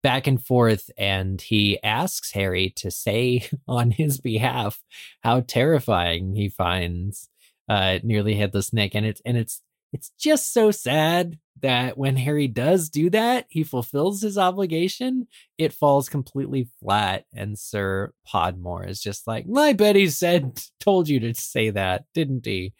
[0.06, 4.80] back and forth, and he asks Harry to say on his behalf
[5.24, 7.28] how terrifying he finds
[7.68, 12.46] uh, nearly headless Nick, and it's and it's it's just so sad that when Harry
[12.46, 15.26] does do that, he fulfills his obligation.
[15.58, 21.18] It falls completely flat, and Sir Podmore is just like, "My Betty said, told you
[21.18, 22.74] to say that, didn't he?"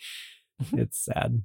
[0.72, 1.42] it's sad.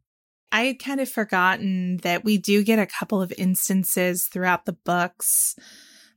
[0.51, 4.73] I had kind of forgotten that we do get a couple of instances throughout the
[4.73, 5.55] books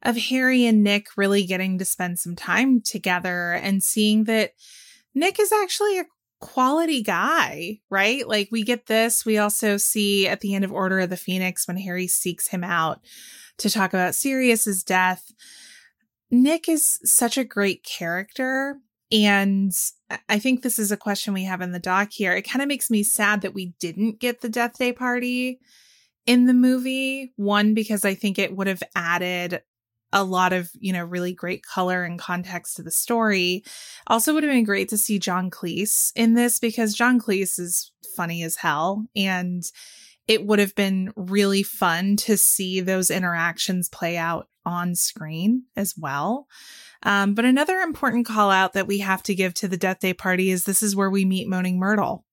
[0.03, 4.53] of Harry and Nick really getting to spend some time together and seeing that
[5.15, 6.07] Nick is actually a
[6.41, 8.29] quality guy, right?
[8.29, 9.25] Like we get this.
[9.25, 12.63] We also see at the end of Order of the Phoenix when Harry seeks him
[12.63, 13.01] out
[13.59, 15.33] to talk about Sirius's death.
[16.31, 18.77] Nick is such a great character.
[19.15, 19.73] And
[20.29, 22.33] I think this is a question we have in the doc here.
[22.33, 25.61] It kind of makes me sad that we didn't get the Death Day party
[26.27, 27.33] in the movie.
[27.37, 29.63] One, because I think it would have added
[30.13, 33.63] a lot of, you know, really great color and context to the story.
[34.09, 37.93] Also would have been great to see John Cleese in this because John Cleese is
[38.17, 39.63] funny as hell and
[40.27, 45.95] it would have been really fun to see those interactions play out on screen as
[45.97, 46.49] well.
[47.03, 50.15] Um, but another important call out that we have to give to the Death Day
[50.15, 52.25] party is this is where we meet Moaning Myrtle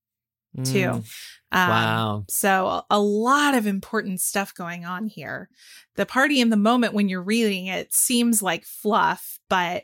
[0.63, 0.87] too.
[0.87, 1.05] Mm.
[1.53, 2.25] Um, wow.
[2.29, 5.49] So a lot of important stuff going on here.
[5.95, 9.83] The party in the moment when you're reading it seems like fluff, but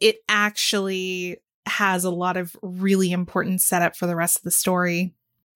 [0.00, 5.14] it actually has a lot of really important setup for the rest of the story.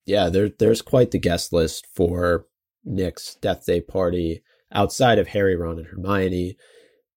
[0.09, 2.47] Yeah, there, there's quite the guest list for
[2.83, 6.57] Nick's Death Day party outside of Harry, Ron, and Hermione.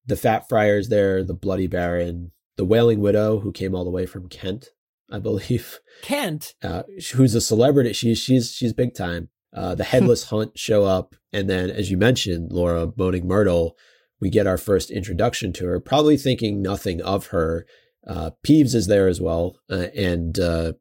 [0.06, 4.06] The Fat Friar's there, the Bloody Baron, the Wailing Widow, who came all the way
[4.06, 4.70] from Kent
[5.12, 5.78] I believe.
[6.00, 6.84] Kent, uh,
[7.14, 7.92] who's a celebrity.
[7.92, 9.28] She's she's she's big time.
[9.54, 13.76] Uh, the Headless Hunt show up, and then, as you mentioned, Laura Moaning Myrtle,
[14.20, 15.78] we get our first introduction to her.
[15.78, 17.66] Probably thinking nothing of her.
[18.06, 20.72] Uh, Peeves is there as well, uh, and uh,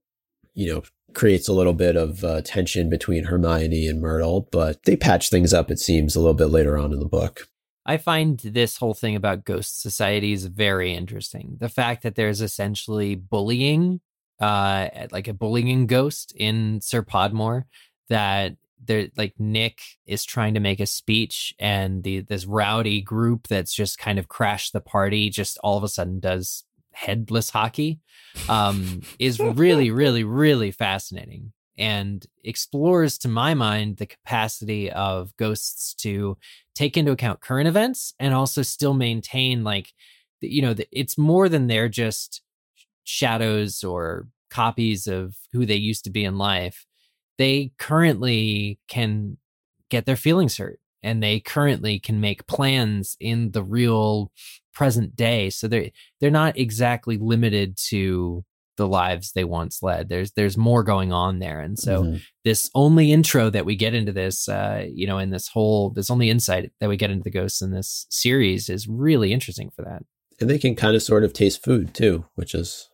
[0.54, 0.84] you know
[1.14, 5.54] creates a little bit of uh, tension between Hermione and Myrtle, but they patch things
[5.54, 5.72] up.
[5.72, 7.48] It seems a little bit later on in the book.
[7.86, 11.58] I find this whole thing about ghost societies very interesting.
[11.60, 14.02] The fact that there's essentially bullying
[14.40, 17.66] uh like a bullying ghost in Sir Podmore
[18.10, 23.48] that there like Nick is trying to make a speech and the this rowdy group
[23.48, 26.64] that's just kind of crashed the party just all of a sudden does
[26.94, 28.00] headless hockey
[28.50, 35.94] um is really really really fascinating and explores to my mind the capacity of ghosts
[35.96, 36.38] to
[36.76, 39.94] take into account current events and also still maintain like
[40.42, 42.42] you know it's more than they're just
[43.04, 46.86] shadows or copies of who they used to be in life,
[47.38, 49.38] they currently can
[49.90, 54.32] get their feelings hurt and they currently can make plans in the real
[54.74, 55.50] present day.
[55.50, 58.44] So they they're not exactly limited to
[58.78, 60.10] the lives they once led.
[60.10, 62.18] There's there's more going on there, and so mm-hmm.
[62.44, 66.10] this only intro that we get into this, uh, you know, in this whole this
[66.10, 69.84] only insight that we get into the ghosts in this series is really interesting for
[69.84, 70.04] that
[70.42, 72.90] and they can kind of sort of taste food too, which is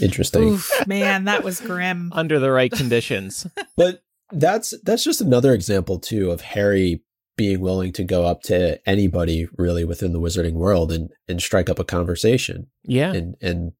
[0.00, 0.42] interesting.
[0.44, 2.12] Oof, man, that was grim.
[2.14, 3.46] Under the right conditions.
[3.76, 7.02] but that's that's just another example too of Harry
[7.36, 11.68] being willing to go up to anybody really within the wizarding world and and strike
[11.68, 12.68] up a conversation.
[12.84, 13.12] Yeah.
[13.12, 13.72] And and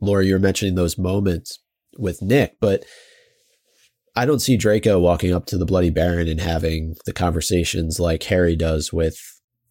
[0.00, 1.58] Laura, you're mentioning those moments
[1.98, 2.84] with Nick, but
[4.14, 8.22] I don't see Draco walking up to the Bloody Baron and having the conversations like
[8.24, 9.18] Harry does with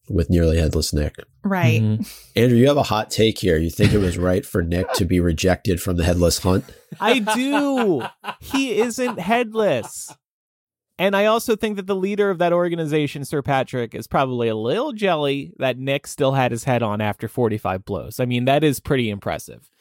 [0.09, 1.15] with nearly headless Nick.
[1.43, 1.81] Right.
[1.81, 2.03] Mm-hmm.
[2.35, 3.57] Andrew, you have a hot take here.
[3.57, 6.65] You think it was right for Nick to be rejected from the headless hunt?
[6.99, 8.03] I do.
[8.39, 10.13] he isn't headless.
[11.01, 14.55] And I also think that the leader of that organization, Sir Patrick, is probably a
[14.55, 18.19] little jelly that Nick still had his head on after 45 blows.
[18.19, 19.71] I mean, that is pretty impressive.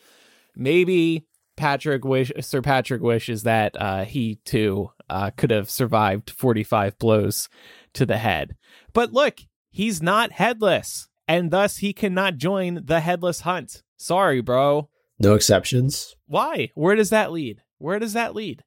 [0.57, 1.27] Maybe
[1.59, 7.51] Patrick wish Sir Patrick wishes that uh, he too uh, could have survived 45 blows
[7.93, 8.57] to the head.
[8.95, 9.41] But look,
[9.71, 13.83] he's not headless, and thus he cannot join the headless hunt.
[13.99, 14.89] Sorry, bro.
[15.18, 16.16] No exceptions.
[16.27, 16.71] Why?
[16.75, 17.61] Where does that lead?
[17.77, 18.64] Where does that lead?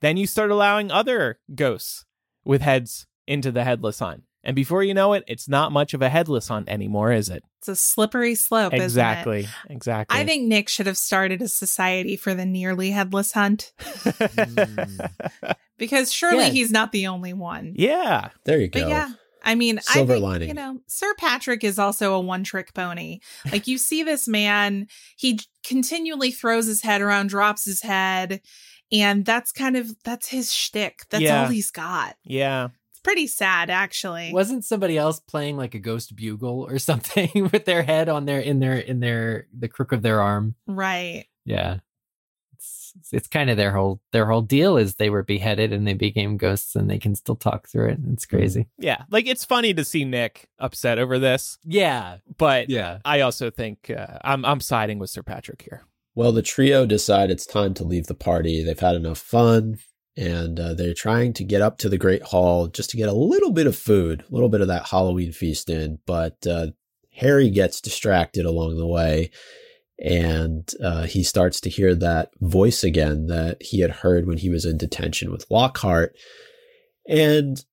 [0.00, 2.04] Then you start allowing other ghosts
[2.44, 4.22] with heads into the headless hunt.
[4.44, 7.42] And before you know it, it's not much of a headless hunt anymore, is it?
[7.58, 8.72] It's a slippery slope.
[8.72, 9.48] Exactly.
[9.68, 10.18] Exactly.
[10.18, 13.72] I think Nick should have started a society for the nearly headless hunt.
[15.78, 16.50] Because surely yeah.
[16.50, 17.72] he's not the only one.
[17.76, 18.30] Yeah.
[18.44, 18.80] There you go.
[18.80, 19.10] But yeah.
[19.44, 20.48] I mean, silver I think, lining.
[20.48, 23.20] You know, Sir Patrick is also a one trick pony.
[23.50, 28.40] Like you see this man, he continually throws his head around, drops his head,
[28.90, 31.02] And that's kind of that's his shtick.
[31.10, 31.42] That's Yeah.
[31.44, 32.16] all he's got.
[32.24, 32.68] Yeah.
[32.90, 34.32] It's pretty sad, actually.
[34.32, 38.40] Wasn't somebody else playing like a ghost bugle or something with their head on their
[38.40, 40.54] in their in their the crook of their arm?
[40.66, 41.26] right.
[41.44, 41.78] Yeah.
[42.54, 45.94] It's it's kind of their whole their whole deal is they were beheaded and they
[45.94, 47.98] became ghosts and they can still talk through it.
[48.12, 48.66] It's crazy.
[48.78, 49.04] Yeah.
[49.10, 52.16] Like it's funny to see Nick upset over this, Yeah.
[52.36, 52.98] but Yeah.
[53.04, 55.84] I also think uh, I'm I'm siding with Sir Patrick here.
[56.18, 58.60] Well, the trio decide it's time to leave the party.
[58.60, 59.78] They've had enough fun,
[60.16, 63.12] and uh, they're trying to get up to the Great Hall just to get a
[63.12, 66.00] little bit of food, a little bit of that Halloween feast in.
[66.06, 66.72] But uh,
[67.14, 69.30] Harry gets distracted along the way,
[70.04, 74.50] and uh, he starts to hear that voice again that he had heard when he
[74.50, 76.16] was in detention with Lockhart.
[77.08, 77.64] And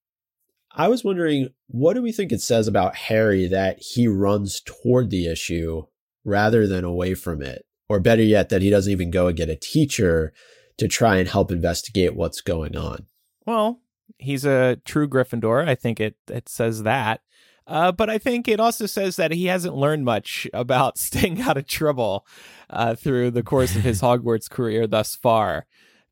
[0.72, 5.10] I was wondering, what do we think it says about Harry that he runs toward
[5.10, 5.88] the issue
[6.24, 7.65] rather than away from it?
[7.88, 10.34] Or better yet, that he doesn't even go and get a teacher
[10.78, 13.06] to try and help investigate what's going on.
[13.46, 13.80] Well,
[14.18, 15.68] he's a true Gryffindor.
[15.68, 17.22] I think it it says that.
[17.68, 21.58] Uh, but I think it also says that he hasn't learned much about staying out
[21.58, 22.26] of trouble
[22.70, 25.66] uh, through the course of his Hogwarts career thus far.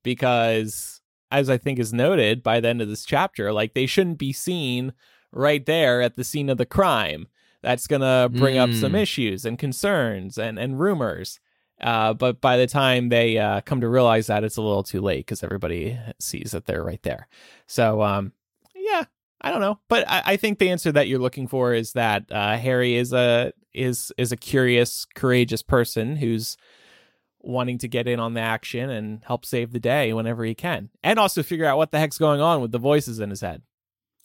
[0.03, 1.01] Because,
[1.31, 4.33] as I think is noted by the end of this chapter, like they shouldn't be
[4.33, 4.93] seen
[5.31, 7.27] right there at the scene of the crime.
[7.61, 9.01] That's going to bring up some Mm.
[9.01, 11.39] issues and concerns and, and rumors.
[11.83, 15.01] Uh, but by the time they uh, come to realize that, it's a little too
[15.01, 17.27] late because everybody sees that they're right there.
[17.67, 18.31] So, um,
[18.73, 19.03] yeah,
[19.41, 22.31] I don't know, but I, I think the answer that you're looking for is that
[22.31, 26.55] uh, Harry is a is is a curious, courageous person who's
[27.41, 30.89] wanting to get in on the action and help save the day whenever he can,
[31.03, 33.61] and also figure out what the heck's going on with the voices in his head.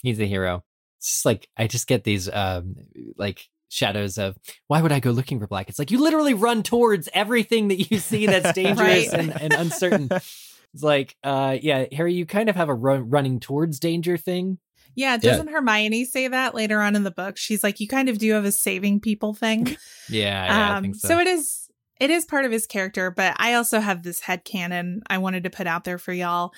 [0.01, 0.63] He's a hero.
[0.99, 2.75] It's just like I just get these um
[3.17, 5.69] like shadows of why would I go looking for black?
[5.69, 9.13] It's like you literally run towards everything that you see that's dangerous Right.
[9.13, 10.09] and, and uncertain.
[10.11, 14.59] It's like, uh, yeah, Harry, you kind of have a run, running towards danger thing.
[14.95, 17.37] Yeah, doesn't Hermione say that later on in the book?
[17.37, 19.77] She's like, you kind of do have a saving people thing.
[20.11, 21.09] Yeah, yeah I um, think so.
[21.09, 21.19] so.
[21.19, 21.68] it is
[21.99, 25.43] it is part of his character, but I also have this head canon I wanted
[25.43, 26.53] to put out there for y'all.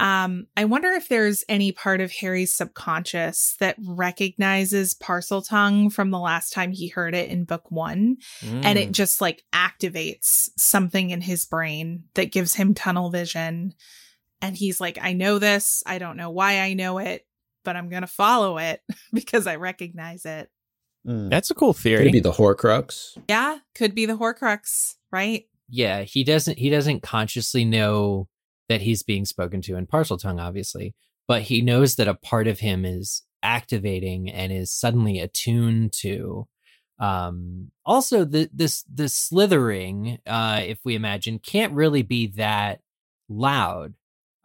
[0.00, 6.18] Um, I wonder if there's any part of Harry's subconscious that recognizes Parseltongue from the
[6.18, 8.84] last time he heard it in book one, and Hmm.
[8.84, 13.74] it just like activates something in his brain that gives him tunnel vision.
[14.42, 15.82] And he's like, I know this.
[15.86, 17.26] I don't know why I know it,
[17.64, 18.82] but I'm going to follow it
[19.12, 20.50] because I recognize it.
[21.06, 22.08] That's a cool Could theory.
[22.08, 23.16] it be the Horcrux?
[23.28, 25.44] Yeah, could be the Horcrux, right?
[25.68, 28.28] yeah, he doesn't he doesn't consciously know
[28.68, 30.94] that he's being spoken to in Parseltongue, obviously,
[31.28, 36.46] but he knows that a part of him is activating and is suddenly attuned to
[36.98, 42.80] um also the this the slithering uh if we imagine can't really be that
[43.28, 43.92] loud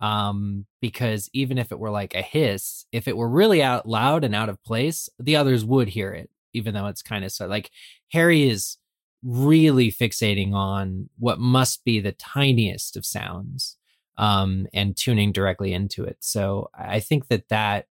[0.01, 4.23] um because even if it were like a hiss if it were really out loud
[4.25, 7.47] and out of place the others would hear it even though it's kind of so
[7.47, 7.69] like
[8.11, 8.77] harry is
[9.23, 13.77] really fixating on what must be the tiniest of sounds
[14.17, 16.17] um and tuning directly into it.
[16.19, 17.87] So i think that that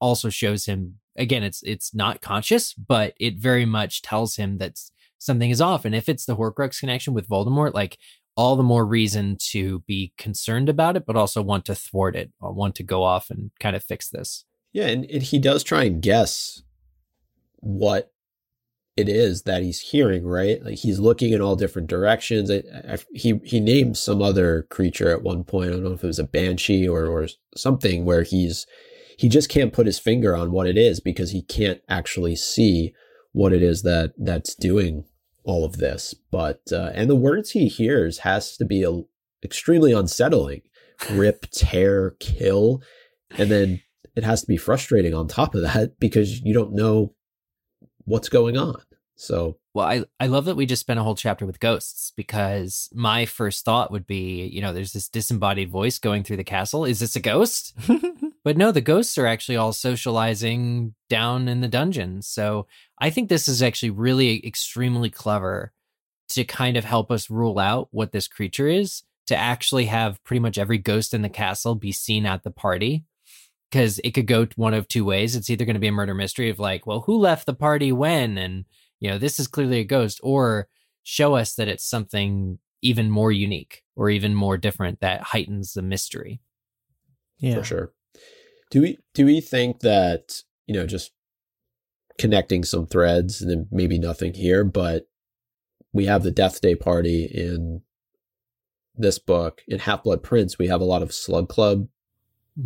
[0.00, 4.78] also shows him again it's it's not conscious but it very much tells him that
[5.18, 5.86] something is off.
[5.86, 7.98] And if it's the horcrux connection with voldemort like
[8.36, 12.32] all the more reason to be concerned about it but also want to thwart it
[12.40, 14.44] want to go off and kind of fix this.
[14.72, 16.62] Yeah, and, and he does try and guess
[17.66, 18.12] what
[18.96, 20.64] it is that he's hearing, right?
[20.64, 22.50] Like he's looking in all different directions.
[22.50, 25.70] I, I, he he named some other creature at one point.
[25.70, 28.66] I don't know if it was a banshee or or something where he's
[29.18, 32.94] he just can't put his finger on what it is because he can't actually see
[33.32, 35.04] what it is that that's doing
[35.44, 36.14] all of this.
[36.30, 39.02] But uh, and the words he hears has to be a,
[39.44, 40.62] extremely unsettling.
[41.10, 42.80] Rip, tear, kill,
[43.36, 43.82] and then
[44.16, 47.14] it has to be frustrating on top of that because you don't know
[48.06, 48.76] what's going on.
[49.14, 52.90] So well I, I love that we just spent a whole chapter with ghosts because
[52.92, 56.84] my first thought would be you know there's this disembodied voice going through the castle
[56.84, 57.74] is this a ghost
[58.46, 62.22] But no, the ghosts are actually all socializing down in the dungeon.
[62.22, 65.72] So I think this is actually really extremely clever
[66.28, 70.38] to kind of help us rule out what this creature is, to actually have pretty
[70.38, 73.02] much every ghost in the castle be seen at the party.
[73.70, 75.34] Because it could go one of two ways.
[75.34, 77.90] It's either going to be a murder mystery of like, well, who left the party
[77.90, 78.38] when?
[78.38, 78.64] And,
[79.00, 80.68] you know, this is clearly a ghost, or
[81.02, 85.82] show us that it's something even more unique or even more different that heightens the
[85.82, 86.40] mystery.
[87.38, 87.56] yeah.
[87.56, 87.92] for sure.
[88.70, 91.12] Do we do we think that you know just
[92.18, 95.08] connecting some threads and then maybe nothing here, but
[95.92, 97.82] we have the Death Day party in
[98.98, 101.88] this book in Half Blood Prince, we have a lot of Slug Club.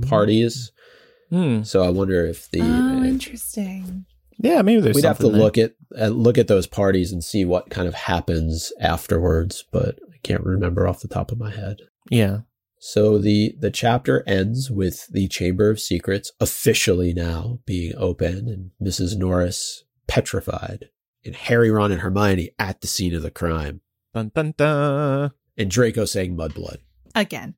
[0.08, 0.72] Parties.
[1.30, 1.62] Hmm.
[1.62, 2.64] So I wonder if the oh,
[3.00, 4.06] uh, interesting.
[4.38, 5.40] Yeah, maybe there's we'd have to there.
[5.40, 9.64] look at uh, look at those parties and see what kind of happens afterwards.
[9.70, 11.78] But I can't remember off the top of my head.
[12.10, 12.40] Yeah.
[12.78, 18.70] So the the chapter ends with the Chamber of Secrets officially now being open and
[18.82, 19.16] Mrs.
[19.16, 20.86] Norris petrified
[21.24, 23.82] and Harry, Ron, and Hermione at the scene of the crime
[24.14, 25.30] Dun dun dun.
[25.58, 26.78] and Draco saying mudblood
[27.14, 27.54] Again.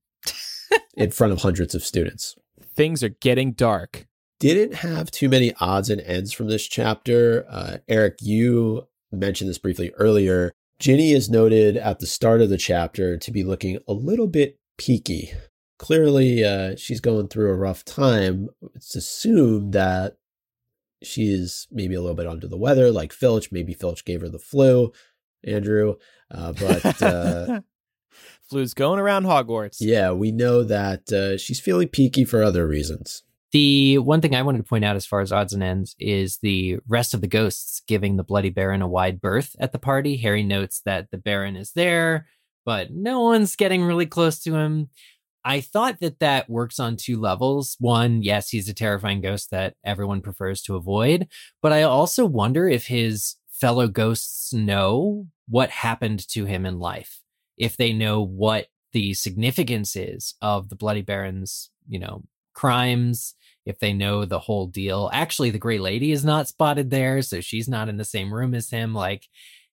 [0.97, 2.36] In front of hundreds of students.
[2.74, 4.07] Things are getting dark.
[4.40, 7.47] Didn't have too many odds and ends from this chapter.
[7.49, 10.53] Uh, Eric, you mentioned this briefly earlier.
[10.78, 14.59] Ginny is noted at the start of the chapter to be looking a little bit
[14.78, 15.32] peaky.
[15.78, 18.49] Clearly, uh, she's going through a rough time.
[18.74, 20.16] It's assumed that
[21.03, 23.53] she's maybe a little bit under the weather, like Filch.
[23.53, 24.93] Maybe Filch gave her the flu,
[25.44, 25.97] Andrew.
[26.31, 27.61] Uh, but uh,
[28.51, 29.77] Flu's going around Hogwarts.
[29.81, 33.23] yeah, we know that uh, she's feeling peaky for other reasons.
[33.52, 36.39] The one thing I wanted to point out as far as odds and ends is
[36.39, 40.16] the rest of the ghosts giving the Bloody Baron a wide berth at the party.
[40.19, 42.27] Harry notes that the Baron is there,
[42.64, 44.89] but no one's getting really close to him.
[45.44, 47.77] I thought that that works on two levels.
[47.81, 51.27] One, yes, he's a terrifying ghost that everyone prefers to avoid,
[51.60, 57.22] but I also wonder if his fellow ghosts know what happened to him in life,
[57.57, 62.24] if they know what the significance is of the Bloody Baron's, you know,
[62.55, 63.35] crimes,
[63.65, 65.09] if they know the whole deal.
[65.12, 68.55] Actually, the Grey Lady is not spotted there, so she's not in the same room
[68.55, 68.95] as him.
[68.95, 69.29] Like,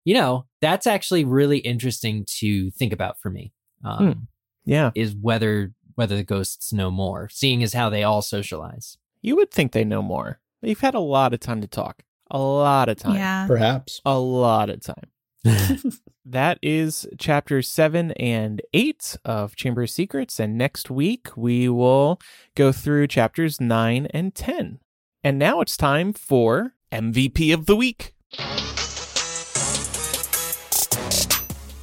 [0.06, 3.52] you know, that's actually really interesting to think about for me.
[3.84, 4.20] Um, Hmm.
[4.66, 4.92] Yeah.
[4.96, 8.98] Is whether whether the ghosts know more, seeing as how they all socialize.
[9.22, 10.40] You would think they know more.
[10.62, 12.04] They've had a lot of time to talk.
[12.32, 13.16] A lot of time.
[13.16, 13.48] Yeah.
[13.48, 14.00] Perhaps.
[14.06, 15.10] A lot of time.
[16.32, 20.40] That is chapter seven and eight of Chamber of Secrets.
[20.40, 22.20] And next week we will
[22.54, 24.78] go through chapters nine and 10.
[25.24, 28.14] And now it's time for MVP of the week.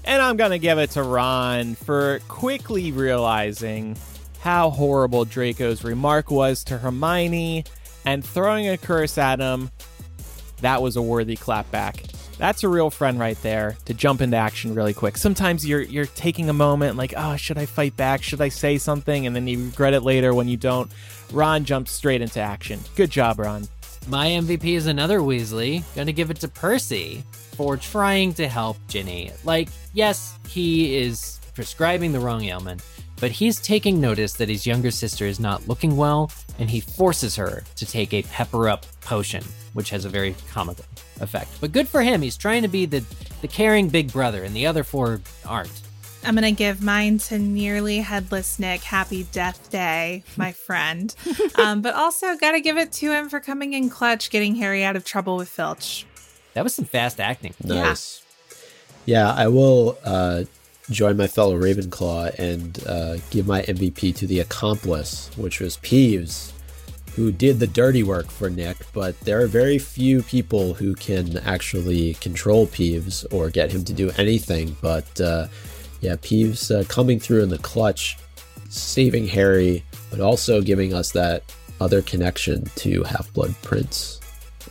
[0.04, 3.96] And I'm going to give it to Ron for quickly realizing
[4.38, 7.64] how horrible Draco's remark was to Hermione
[8.04, 9.72] and throwing a curse at him.
[10.60, 12.15] That was a worthy clapback.
[12.38, 15.16] That's a real friend right there to jump into action really quick.
[15.16, 18.22] Sometimes you're you're taking a moment like, "Oh, should I fight back?
[18.22, 20.90] Should I say something?" and then you regret it later when you don't.
[21.32, 22.80] Ron jumps straight into action.
[22.94, 23.66] Good job, Ron.
[24.08, 25.82] My MVP is another Weasley.
[25.94, 27.24] Gonna give it to Percy
[27.56, 29.32] for trying to help Ginny.
[29.42, 32.82] Like, yes, he is prescribing the wrong ailment,
[33.18, 37.34] but he's taking notice that his younger sister is not looking well, and he forces
[37.36, 39.42] her to take a pepper up potion,
[39.72, 40.84] which has a very comical
[41.20, 41.50] effect.
[41.60, 42.22] But good for him.
[42.22, 43.04] He's trying to be the,
[43.40, 45.82] the caring big brother, and the other four aren't.
[46.24, 48.82] I'm going to give mine to nearly headless Nick.
[48.82, 51.14] Happy Death Day, my friend.
[51.56, 54.82] um, but also got to give it to him for coming in clutch, getting Harry
[54.82, 56.04] out of trouble with Filch.
[56.54, 57.54] That was some fast acting.
[57.62, 57.82] Yeah.
[57.82, 58.22] Nice.
[59.04, 60.44] Yeah, I will uh,
[60.90, 66.50] join my fellow Ravenclaw and uh, give my MVP to the accomplice, which was Peeves,
[67.16, 68.76] who did the dirty work for Nick.
[68.92, 73.94] But there are very few people who can actually control Peeves or get him to
[73.94, 74.76] do anything.
[74.82, 75.48] But uh,
[76.02, 78.18] yeah, Peeves uh, coming through in the clutch,
[78.68, 81.42] saving Harry, but also giving us that
[81.80, 84.20] other connection to Half Blood Prince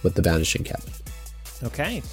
[0.03, 1.01] with the Vanishing Cabinet.
[1.63, 2.03] Okay.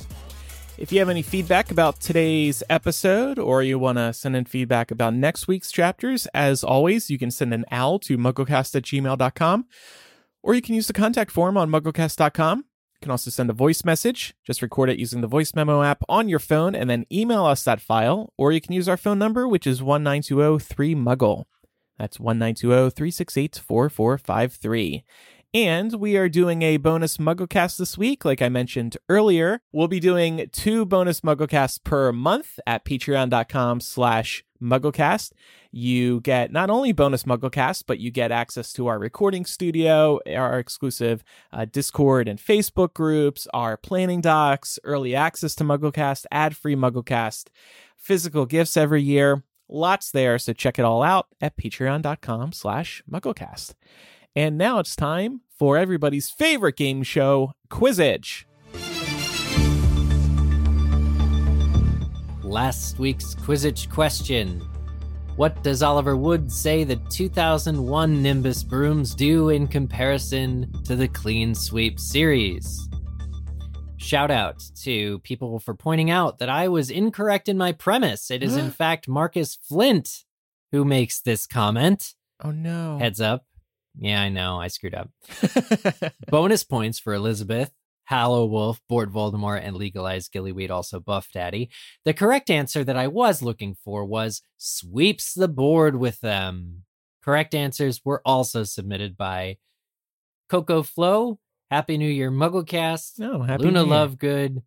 [0.79, 4.91] If you have any feedback about today's episode or you want to send in feedback
[4.91, 9.67] about next week's chapters, as always, you can send an owl to mugglecast at gmail.com
[10.43, 12.59] or you can use the contact form on mugglecast.com.
[12.59, 12.65] You
[13.01, 14.35] can also send a voice message.
[14.47, 17.65] Just record it using the voice memo app on your phone and then email us
[17.65, 18.33] that file.
[18.37, 21.47] Or you can use our phone number, which is 19203-MUGGLE.
[21.99, 25.03] That's 192-368-4453.
[25.55, 28.25] And we are doing a bonus MuggleCast this week.
[28.25, 34.45] Like I mentioned earlier, we'll be doing two bonus MuggleCasts per month at patreon.com slash
[34.63, 35.33] MuggleCast.
[35.71, 40.59] You get not only bonus MuggleCast, but you get access to our recording studio, our
[40.59, 47.49] exclusive uh, Discord and Facebook groups, our planning docs, early access to MuggleCast, ad-free MuggleCast,
[47.97, 49.43] physical gifts every year.
[49.69, 53.75] Lots there, so check it all out at patreon.com slash MuggleCast.
[54.37, 58.45] And now it's time for everybody's favorite game show, Quizzitch.
[62.53, 64.61] Last week's Quizzitch question.
[65.37, 71.99] What does Oliver Wood say the 2001 Nimbus brooms do in comparison to the Cleansweep
[71.99, 72.91] series?
[73.97, 78.31] shout out to people for pointing out that I was incorrect in my premise.
[78.31, 80.25] It is, in fact, Marcus Flint
[80.73, 82.13] who makes this comment.
[82.45, 82.99] Oh no.
[82.99, 83.47] Heads up.
[83.99, 84.61] Yeah, I know.
[84.61, 85.09] I screwed up.
[86.29, 87.71] Bonus points for Elizabeth,
[88.05, 91.71] Hallow Wolf, Board Voldemort, and Legalized Gillyweed, also Buff Daddy.
[92.05, 96.85] The correct answer that I was looking for was sweeps the board with them.
[97.25, 99.59] Correct answers were also submitted by
[100.49, 101.39] Coco Flo,
[101.71, 104.07] Happy New Year Mugglecast, no, happy Luna New Year.
[104.07, 104.63] Lovegood,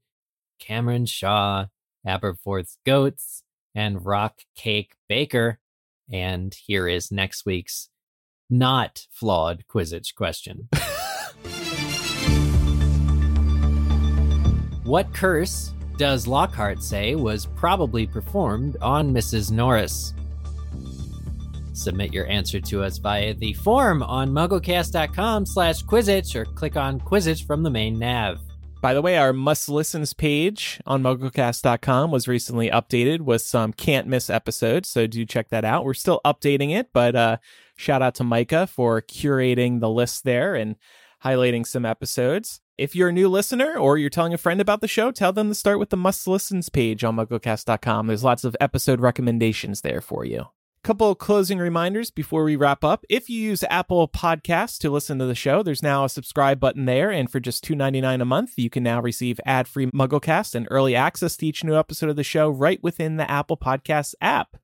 [0.60, 1.66] Cameron Shaw,
[2.08, 3.44] Aberforth Goats,
[3.76, 5.60] and Rock Cake Baker.
[6.12, 7.90] And here is next week's
[8.50, 10.70] not flawed Quizzitch question.
[14.86, 19.52] what curse does Lockhart say was probably performed on Mrs.
[19.52, 20.14] Norris?
[21.74, 27.00] Submit your answer to us via the form on mugglecast.com slash Quizzitch or click on
[27.00, 28.40] Quizzitch from the main nav.
[28.82, 34.08] By the way, our must listens page on mugglecast.com was recently updated with some can't
[34.08, 35.84] miss episodes, so do check that out.
[35.84, 37.38] We're still updating it, but uh,
[37.76, 40.76] shout out to Micah for curating the list there and
[41.24, 42.62] highlighting some episodes.
[42.78, 45.48] If you're a new listener or you're telling a friend about the show, tell them
[45.48, 48.08] to start with the must listens page on mugglecast.com.
[48.08, 50.48] There's lots of episode recommendations there for you.
[50.84, 53.06] Couple of closing reminders before we wrap up.
[53.10, 56.84] If you use Apple Podcasts to listen to the show, there's now a subscribe button
[56.84, 60.96] there, and for just $2.99 a month, you can now receive ad-free MuggleCast and early
[60.96, 64.58] access to each new episode of the show right within the Apple Podcasts app.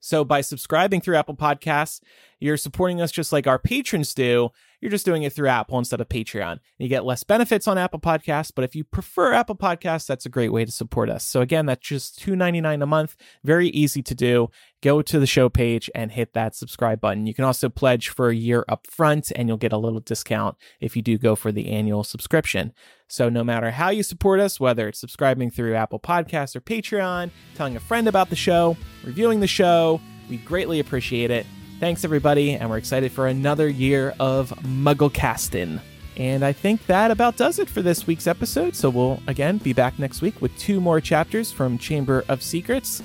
[0.00, 2.00] So by subscribing through Apple Podcasts,
[2.38, 4.50] you're supporting us just like our patrons do.
[4.80, 6.58] You're just doing it through Apple instead of Patreon.
[6.78, 10.30] You get less benefits on Apple Podcasts, but if you prefer Apple Podcasts, that's a
[10.30, 11.24] great way to support us.
[11.24, 13.16] So again, that's just $2.99 a month.
[13.42, 14.48] Very easy to do.
[14.86, 17.26] Go to the show page and hit that subscribe button.
[17.26, 20.56] You can also pledge for a year up front and you'll get a little discount
[20.78, 22.72] if you do go for the annual subscription.
[23.08, 27.32] So no matter how you support us, whether it's subscribing through Apple Podcasts or Patreon,
[27.56, 30.00] telling a friend about the show, reviewing the show,
[30.30, 31.46] we greatly appreciate it.
[31.80, 35.80] Thanks, everybody, and we're excited for another year of Mugglecasting.
[36.16, 38.76] And I think that about does it for this week's episode.
[38.76, 43.02] So we'll again be back next week with two more chapters from Chamber of Secrets.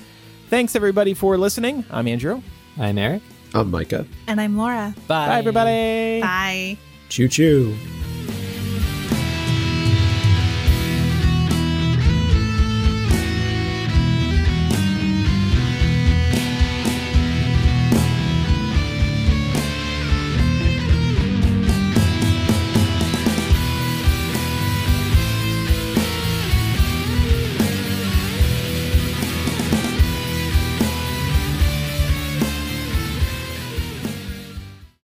[0.52, 1.82] Thanks, everybody, for listening.
[1.90, 2.42] I'm Andrew.
[2.78, 3.22] I'm Eric.
[3.54, 4.04] I'm Micah.
[4.26, 4.94] And I'm Laura.
[5.08, 5.28] Bye.
[5.28, 6.20] Bye, everybody.
[6.20, 6.76] Bye.
[7.08, 7.74] Choo choo.